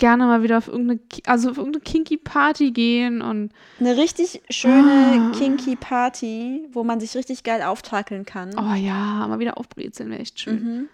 [0.00, 5.30] gerne mal wieder auf irgendeine, also auf irgendeine kinky Party gehen und Eine richtig schöne
[5.32, 5.38] Ah.
[5.38, 8.50] kinky Party, wo man sich richtig geil auftakeln kann.
[8.58, 10.62] oh ja, mal wieder aufbrezeln wäre echt schön.
[10.64, 10.88] Mhm.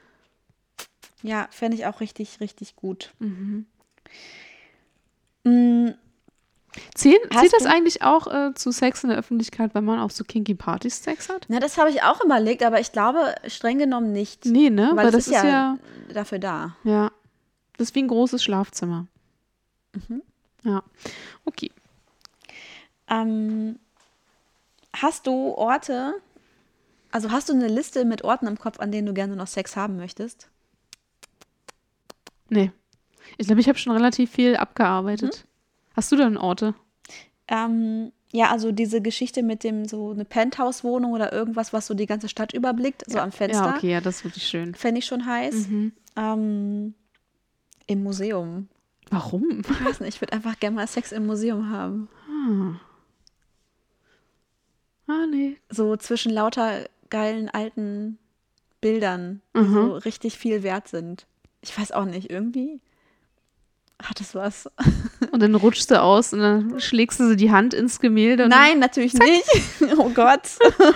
[1.22, 3.14] Ja, fände ich auch richtig, richtig gut.
[3.18, 3.64] Mhm.
[5.44, 5.88] Mm,
[6.94, 10.24] Zählt, zählt das eigentlich auch äh, zu Sex in der Öffentlichkeit, wenn man auf so
[10.24, 11.46] kinky Partys Sex hat?
[11.48, 14.44] Na, das habe ich auch überlegt, aber ich glaube, streng genommen nicht.
[14.44, 14.88] Nee, ne?
[14.90, 15.78] weil, Weil, das das ist ja,
[16.12, 16.76] dafür da.
[16.84, 17.10] ja,
[17.76, 19.06] das ist wie ein großes Schlafzimmer.
[19.94, 20.22] Mhm.
[20.64, 20.82] Ja,
[21.44, 21.70] okay.
[23.08, 23.78] Ähm,
[24.94, 26.14] hast du Orte,
[27.12, 29.76] also hast du eine Liste mit Orten im Kopf, an denen du gerne noch Sex
[29.76, 30.48] haben möchtest?
[32.48, 32.72] Nee.
[33.38, 35.44] Ich glaube, ich habe schon relativ viel abgearbeitet.
[35.44, 35.48] Mhm.
[35.96, 36.74] Hast du denn Orte?
[37.48, 42.06] Ähm, ja, also diese Geschichte mit dem so eine Penthouse-Wohnung oder irgendwas, was so die
[42.06, 44.74] ganze Stadt überblickt, so am Fenster, Ja, okay, ja, das ist wirklich schön.
[44.74, 45.68] fände ich schon heiß.
[45.68, 45.92] Mhm.
[46.16, 46.94] Ähm,
[47.86, 48.68] Im Museum.
[49.10, 49.60] Warum?
[49.60, 52.08] Ich weiß nicht, ich würde einfach gerne mal Sex im Museum haben.
[52.28, 52.80] Ah.
[55.08, 55.56] Ah, nee.
[55.70, 58.18] So zwischen lauter geilen alten
[58.80, 59.72] Bildern, die Mhm.
[59.74, 61.26] so richtig viel wert sind.
[61.60, 62.80] Ich weiß auch nicht, irgendwie
[64.02, 64.68] hat es was.
[65.32, 68.46] Und dann rutschst du aus und dann schlägst du die Hand ins Gemälde.
[68.48, 69.46] Nein, natürlich nicht.
[69.98, 70.42] Oh Gott.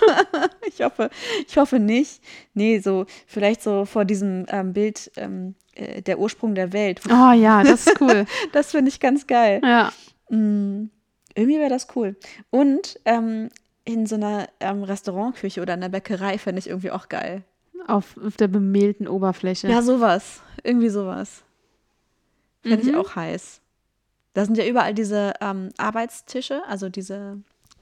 [0.66, 1.09] ich hoffe,
[1.47, 2.22] ich hoffe nicht.
[2.55, 7.01] Nee, so vielleicht so vor diesem ähm, Bild ähm, äh, der Ursprung der Welt.
[7.09, 8.27] Oh ja, das ist cool.
[8.53, 9.61] Das finde ich ganz geil.
[9.64, 9.93] ja.
[10.29, 10.91] Mm,
[11.35, 12.16] irgendwie wäre das cool.
[12.51, 13.49] Und ähm,
[13.85, 17.43] in so einer ähm, Restaurantküche oder in der Bäckerei fände ich irgendwie auch geil.
[17.87, 19.68] Auf, auf der bemehlten Oberfläche.
[19.68, 20.43] Ja, sowas.
[20.62, 21.43] Irgendwie sowas.
[22.62, 22.99] Fände ich Mhm.
[22.99, 23.61] auch heiß.
[24.35, 27.39] Da sind ja überall diese ähm, Arbeitstische, also diese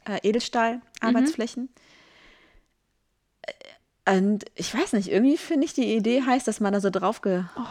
[0.07, 1.69] äh, Edelstahl-Arbeitsflächen.
[1.75, 1.81] Äh,
[4.17, 7.21] Und ich weiß nicht, irgendwie finde ich die Idee heiß, dass man da so drauf
[7.25, 7.31] Oh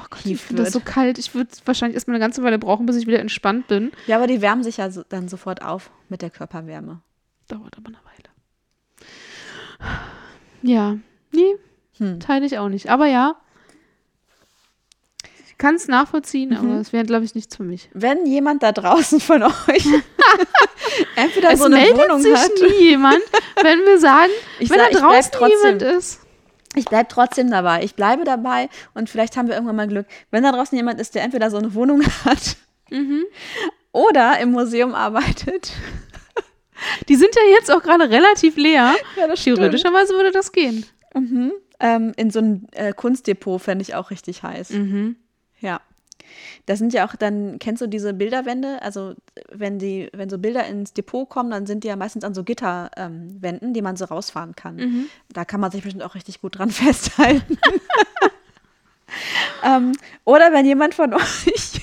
[0.09, 0.85] Gott, ich finde das wird.
[0.85, 1.17] so kalt.
[1.17, 3.91] Ich würde wahrscheinlich erstmal eine ganze Weile brauchen, bis ich wieder entspannt bin.
[4.05, 7.01] ja, aber die wärmen sich ja so, dann sofort auf mit der Körperwärme.
[7.47, 8.29] Dauert aber eine Weile.
[10.61, 10.97] Ja,
[11.31, 11.55] nee,
[11.97, 12.19] Hm.
[12.19, 12.89] teile ich auch nicht.
[12.89, 13.35] Aber ja,
[15.47, 17.89] ich kann es nachvollziehen, aber es wäre, glaube ich, nichts für mich.
[17.93, 19.85] Wenn jemand da draußen von euch
[21.15, 23.21] entweder es so eine meldet Wohnung sich hat, nie jemand,
[23.63, 26.19] wenn wir sagen, Ich wenn sag- da draußen jemand ist.
[26.77, 27.83] Ich bleibe trotzdem dabei.
[27.83, 30.05] Ich bleibe dabei und vielleicht haben wir irgendwann mal Glück.
[30.31, 32.57] Wenn da draußen jemand ist, der entweder so eine Wohnung hat
[32.89, 33.25] Mhm.
[33.91, 35.73] oder im Museum arbeitet.
[37.09, 38.95] Die sind ja jetzt auch gerade relativ leer.
[39.17, 40.85] Ja, Theoretischerweise würde das gehen.
[41.13, 41.51] Mhm.
[41.79, 44.69] Ähm, in so ein äh, Kunstdepot fände ich auch richtig heiß.
[44.71, 45.15] Mhm.
[45.59, 45.81] Ja.
[46.65, 48.81] Das sind ja auch dann, kennst du diese Bilderwände?
[48.81, 49.15] Also,
[49.49, 52.43] wenn die, wenn so Bilder ins Depot kommen, dann sind die ja meistens an so
[52.43, 54.75] Gitterwänden, ähm, die man so rausfahren kann.
[54.75, 55.09] Mhm.
[55.29, 57.57] Da kann man sich bestimmt auch richtig gut dran festhalten.
[59.63, 59.93] ähm,
[60.25, 61.81] oder wenn jemand von euch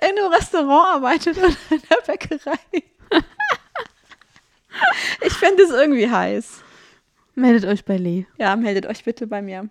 [0.00, 2.58] in einem Restaurant arbeitet oder in der Bäckerei.
[5.20, 6.62] ich fände es irgendwie heiß.
[7.34, 8.26] Meldet euch bei Lee.
[8.38, 9.68] Ja, meldet euch bitte bei mir.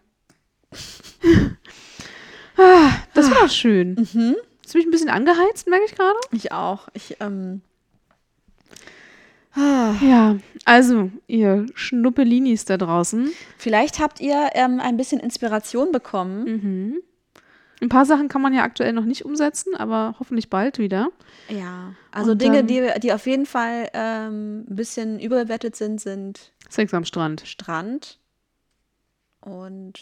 [3.14, 3.96] Das war schön.
[4.14, 4.36] Mhm.
[4.64, 6.18] Hast du mich ein bisschen angeheizt, merke ich gerade?
[6.32, 6.88] Ich auch.
[6.94, 7.62] Ich, ähm,
[9.56, 13.32] Ja, also ihr Schnuppelinis da draußen.
[13.58, 16.44] vielleicht habt ihr ähm, ein bisschen Inspiration bekommen.
[16.46, 17.02] Mhm.
[17.80, 21.10] Ein paar Sachen kann man ja aktuell noch nicht umsetzen, aber hoffentlich bald wieder.
[21.48, 21.94] Ja.
[22.12, 26.94] Also Und Dinge, die, die auf jeden Fall ähm, ein bisschen überbewertet sind, sind Sex
[26.94, 27.44] am Strand.
[27.46, 28.20] Strand
[29.42, 29.94] und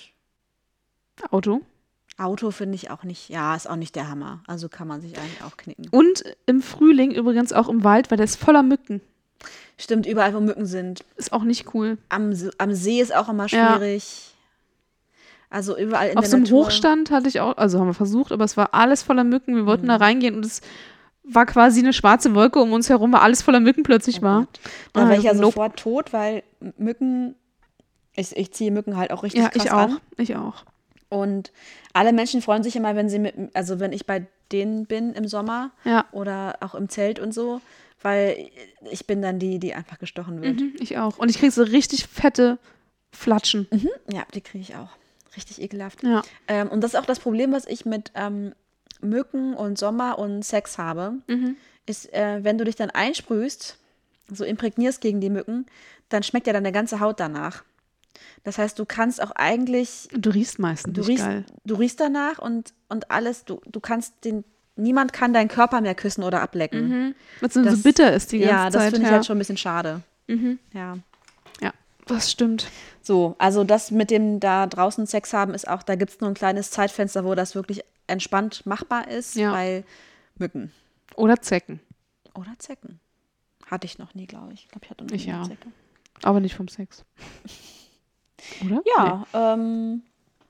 [1.31, 1.61] Auto.
[2.17, 4.41] Auto finde ich auch nicht, ja, ist auch nicht der Hammer.
[4.47, 5.87] Also kann man sich eigentlich auch knicken.
[5.91, 9.01] Und im Frühling übrigens auch im Wald, weil der ist voller Mücken.
[9.77, 11.03] Stimmt, überall, wo Mücken sind.
[11.17, 11.97] Ist auch nicht cool.
[12.07, 13.75] Am, am See ist auch immer Ja.
[13.75, 14.31] schwierig.
[15.49, 16.65] Also überall in Auf der so einem Natur.
[16.65, 19.55] Hochstand hatte ich auch, also haben wir versucht, aber es war alles voller Mücken.
[19.55, 19.89] Wir wollten Mhm.
[19.89, 20.61] da reingehen und es
[21.23, 24.47] war quasi eine schwarze Wolke um uns herum, weil alles voller Mücken plötzlich Oh war.
[24.93, 25.47] Da wäre ich ja Ah, nope.
[25.47, 26.43] sofort tot, weil
[26.77, 27.35] Mücken,
[28.15, 29.77] ich, ich ziehe Mücken halt auch richtig Ja, krass ich auch.
[29.77, 29.99] an.
[30.17, 30.63] Ich auch.
[31.09, 31.51] Und
[31.95, 35.27] alle Menschen freuen sich immer, wenn sie mit, also wenn ich bei denen bin im
[35.27, 36.05] Sommer Ja.
[36.11, 37.61] oder auch im Zelt und so,
[38.01, 38.49] weil
[38.91, 40.59] ich bin dann die, die einfach gestochen wird.
[40.59, 41.17] Mhm, ich auch.
[41.17, 42.59] Und ich kriege so richtig fette
[43.11, 43.67] Flatschen.
[43.71, 43.89] Mhm.
[44.11, 44.89] Ja, die kriege ich auch.
[45.35, 46.03] Richtig ekelhaft.
[46.03, 46.21] Ja.
[46.47, 48.53] Ähm, und das ist auch das Problem, was ich mit ähm,
[49.01, 51.55] Mücken und Sommer und Sex habe, Mhm.
[51.85, 53.77] ist, äh, wenn du dich dann einsprühst,
[54.31, 55.65] so imprägnierst gegen die Mücken,
[56.09, 57.63] dann schmeckt ja deine ganze Haut danach.
[58.43, 61.45] Das heißt, du kannst auch eigentlich, du riechst meistens du riechst, geil.
[61.65, 64.43] du riechst danach und, und alles, du, du kannst den,
[64.75, 66.89] niemand kann deinen Körper mehr küssen oder ablecken.
[66.89, 67.15] Mhm.
[67.41, 68.91] Was Das- so bitter ist die ganze Ja, das Zeit.
[68.93, 69.13] finde ich ja.
[69.15, 70.01] halt schon ein bisschen schade.
[70.27, 70.59] Mhm.
[70.73, 70.97] Ja.
[71.61, 71.71] ja,
[72.07, 72.67] das stimmt.
[73.01, 76.29] So, also das mit dem da draußen Sex haben ist auch, da gibt es nur
[76.29, 79.51] ein kleines Zeitfenster, wo das wirklich entspannt machbar ist, Ja.
[79.51, 79.83] weil
[80.37, 80.71] Mücken
[81.15, 81.79] Oder Zecken.
[82.35, 82.99] oder Zecken.
[83.67, 84.65] Hatte ich noch nie, glaube ich.
[84.65, 85.41] Ich glaube, ich hatte noch nie Ich ja.
[85.43, 85.67] Zecke.
[86.23, 87.03] Aber nicht vom Sex.
[88.65, 88.81] Oder?
[88.97, 90.01] Ja, ähm,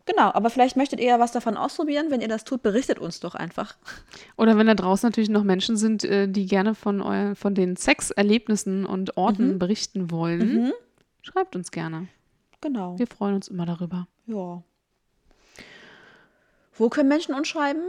[0.05, 0.31] genau.
[0.33, 2.07] Aber vielleicht möchtet ihr ja was davon ausprobieren.
[2.09, 3.75] Wenn ihr das tut, berichtet uns doch einfach.
[4.37, 7.75] Oder wenn da draußen natürlich noch Menschen sind, äh, die gerne von, euer, von den
[7.75, 9.59] Sexerlebnissen und Orten Mhm.
[9.59, 10.73] berichten wollen,
[11.21, 12.07] schreibt uns gerne.
[12.61, 12.97] Genau.
[12.97, 14.07] Wir freuen uns immer darüber.
[14.25, 14.63] Ja.
[16.77, 17.81] Wo können Menschen uns schreiben?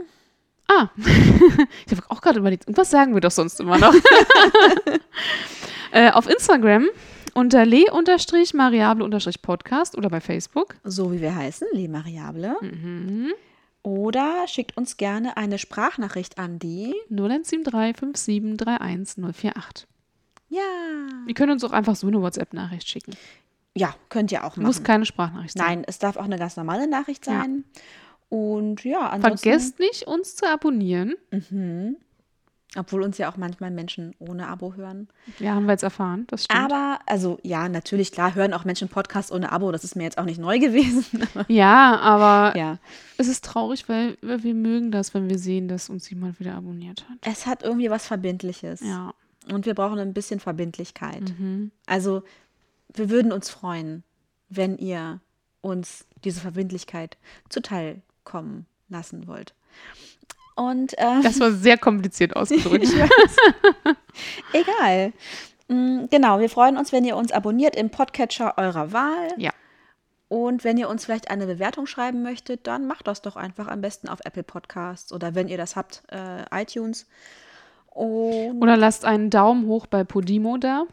[0.69, 0.89] Ah,
[1.85, 3.93] ich habe auch gerade überlegt, was sagen wir doch sonst immer noch?
[5.91, 6.87] äh, auf Instagram
[7.37, 10.75] unter le-mariable-podcast oder bei Facebook.
[10.83, 12.55] So wie wir heißen, Le Mariable.
[12.61, 13.31] Mhm.
[13.83, 16.93] Oder schickt uns gerne eine Sprachnachricht an die.
[17.09, 19.87] 0173 57 048.
[20.49, 20.61] Ja.
[21.25, 23.13] Wir können uns auch einfach so eine WhatsApp-Nachricht schicken.
[23.75, 24.65] Ja, könnt ihr auch machen.
[24.65, 25.65] Muss keine Sprachnachricht sein.
[25.65, 27.33] Nein, es darf auch eine ganz normale Nachricht Ja.
[27.41, 27.63] sein.
[28.29, 29.49] Und ja, ansonsten.
[29.49, 31.15] Vergesst nicht, uns zu abonnieren.
[31.31, 31.95] Mhm.
[32.75, 35.07] Obwohl uns ja auch manchmal Menschen ohne Abo hören.
[35.39, 36.25] Ja, haben wir jetzt erfahren.
[36.27, 36.59] Das stimmt.
[36.59, 39.71] Aber, also ja, natürlich, klar, hören auch Menschen Podcasts ohne Abo.
[39.71, 41.05] Das ist mir jetzt auch nicht neu gewesen.
[41.47, 42.77] ja, aber ja.
[43.17, 46.55] es ist traurig, weil, weil wir mögen das, wenn wir sehen, dass uns jemand wieder
[46.55, 47.17] abonniert hat.
[47.21, 48.81] Es hat irgendwie was Verbindliches.
[48.81, 49.13] Ja.
[49.51, 51.33] Und wir brauchen ein bisschen Verbindlichkeit.
[51.39, 51.71] Mhm.
[51.85, 52.23] Also,
[52.93, 54.03] wir würden uns freuen,
[54.49, 55.21] wenn ihr
[55.61, 57.17] uns diese Verbindlichkeit
[57.49, 59.53] zuteil kommen lassen wollt.
[60.57, 62.87] Und ähm, Das war sehr kompliziert ausgedrückt.
[64.53, 65.13] Egal.
[65.67, 69.27] Mm, Genau, wir freuen uns, wenn ihr uns abonniert im Podcatcher eurer Wahl.
[69.37, 69.51] ja.
[70.29, 73.79] Und wenn ihr uns vielleicht eine Bewertung schreiben möchtet, dann macht das doch einfach am
[73.79, 77.07] besten auf Apple Podcasts oder wenn ihr das habt, äh, iTunes.
[77.91, 80.83] Und Oder lasst einen Daumen hoch bei Podimo da.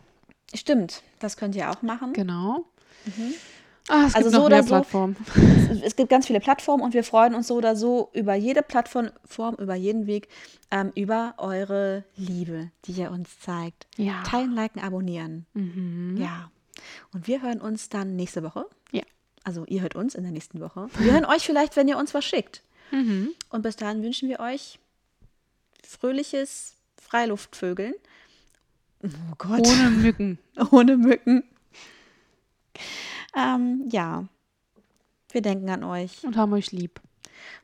[0.54, 2.12] stimmt, das könnt ihr auch machen.
[2.12, 2.64] Genau.
[3.88, 4.68] Ah, es Also gibt so noch mehr so.
[4.68, 5.16] Plattformen.
[5.70, 8.62] Es, es gibt ganz viele Plattformen und wir freuen uns so oder so über jede
[8.62, 10.28] Plattform, Form, über jeden Weg,
[10.70, 13.86] ähm, über eure Liebe, die ihr uns zeigt.
[13.96, 14.22] Ja.
[14.22, 15.46] Teilen, liken, abonnieren.
[15.52, 16.16] Mhm.
[16.18, 16.50] Ja.
[17.12, 18.66] Und wir hören uns dann nächste Woche.
[18.90, 19.02] Ja.
[19.44, 20.88] Also ihr hört uns in der nächsten Woche.
[20.98, 22.62] Wir hören euch vielleicht, wenn ihr uns was schickt.
[22.90, 23.30] Mhm.
[23.50, 24.78] Und bis dahin wünschen wir euch
[25.86, 27.94] fröhliches Freiluftvögeln.
[29.02, 29.66] Oh Gott.
[29.66, 30.38] Ohne Mücken.
[30.70, 31.44] Ohne Mücken.
[33.36, 34.24] Ähm, ja.
[35.30, 36.24] Wir denken an euch.
[36.24, 37.00] Und haben euch lieb.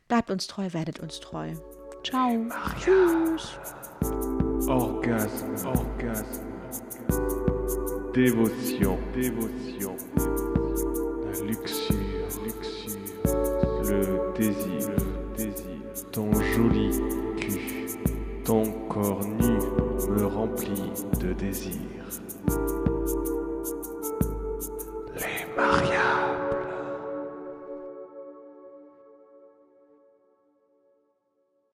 [0.07, 1.53] Bleibt uns treu, werdet uns treu.
[2.03, 2.47] Ciao.
[4.67, 6.51] Orgasme, orgasme.
[8.13, 9.95] Dévotion, dévotion.
[11.23, 11.97] La luxure,
[12.43, 12.99] luxure.
[13.83, 16.11] Le désir, le désir.
[16.11, 16.91] Ton joli
[17.37, 17.87] cul,
[18.43, 19.57] ton corps nu
[20.09, 20.91] me remplit
[21.21, 21.79] de désir.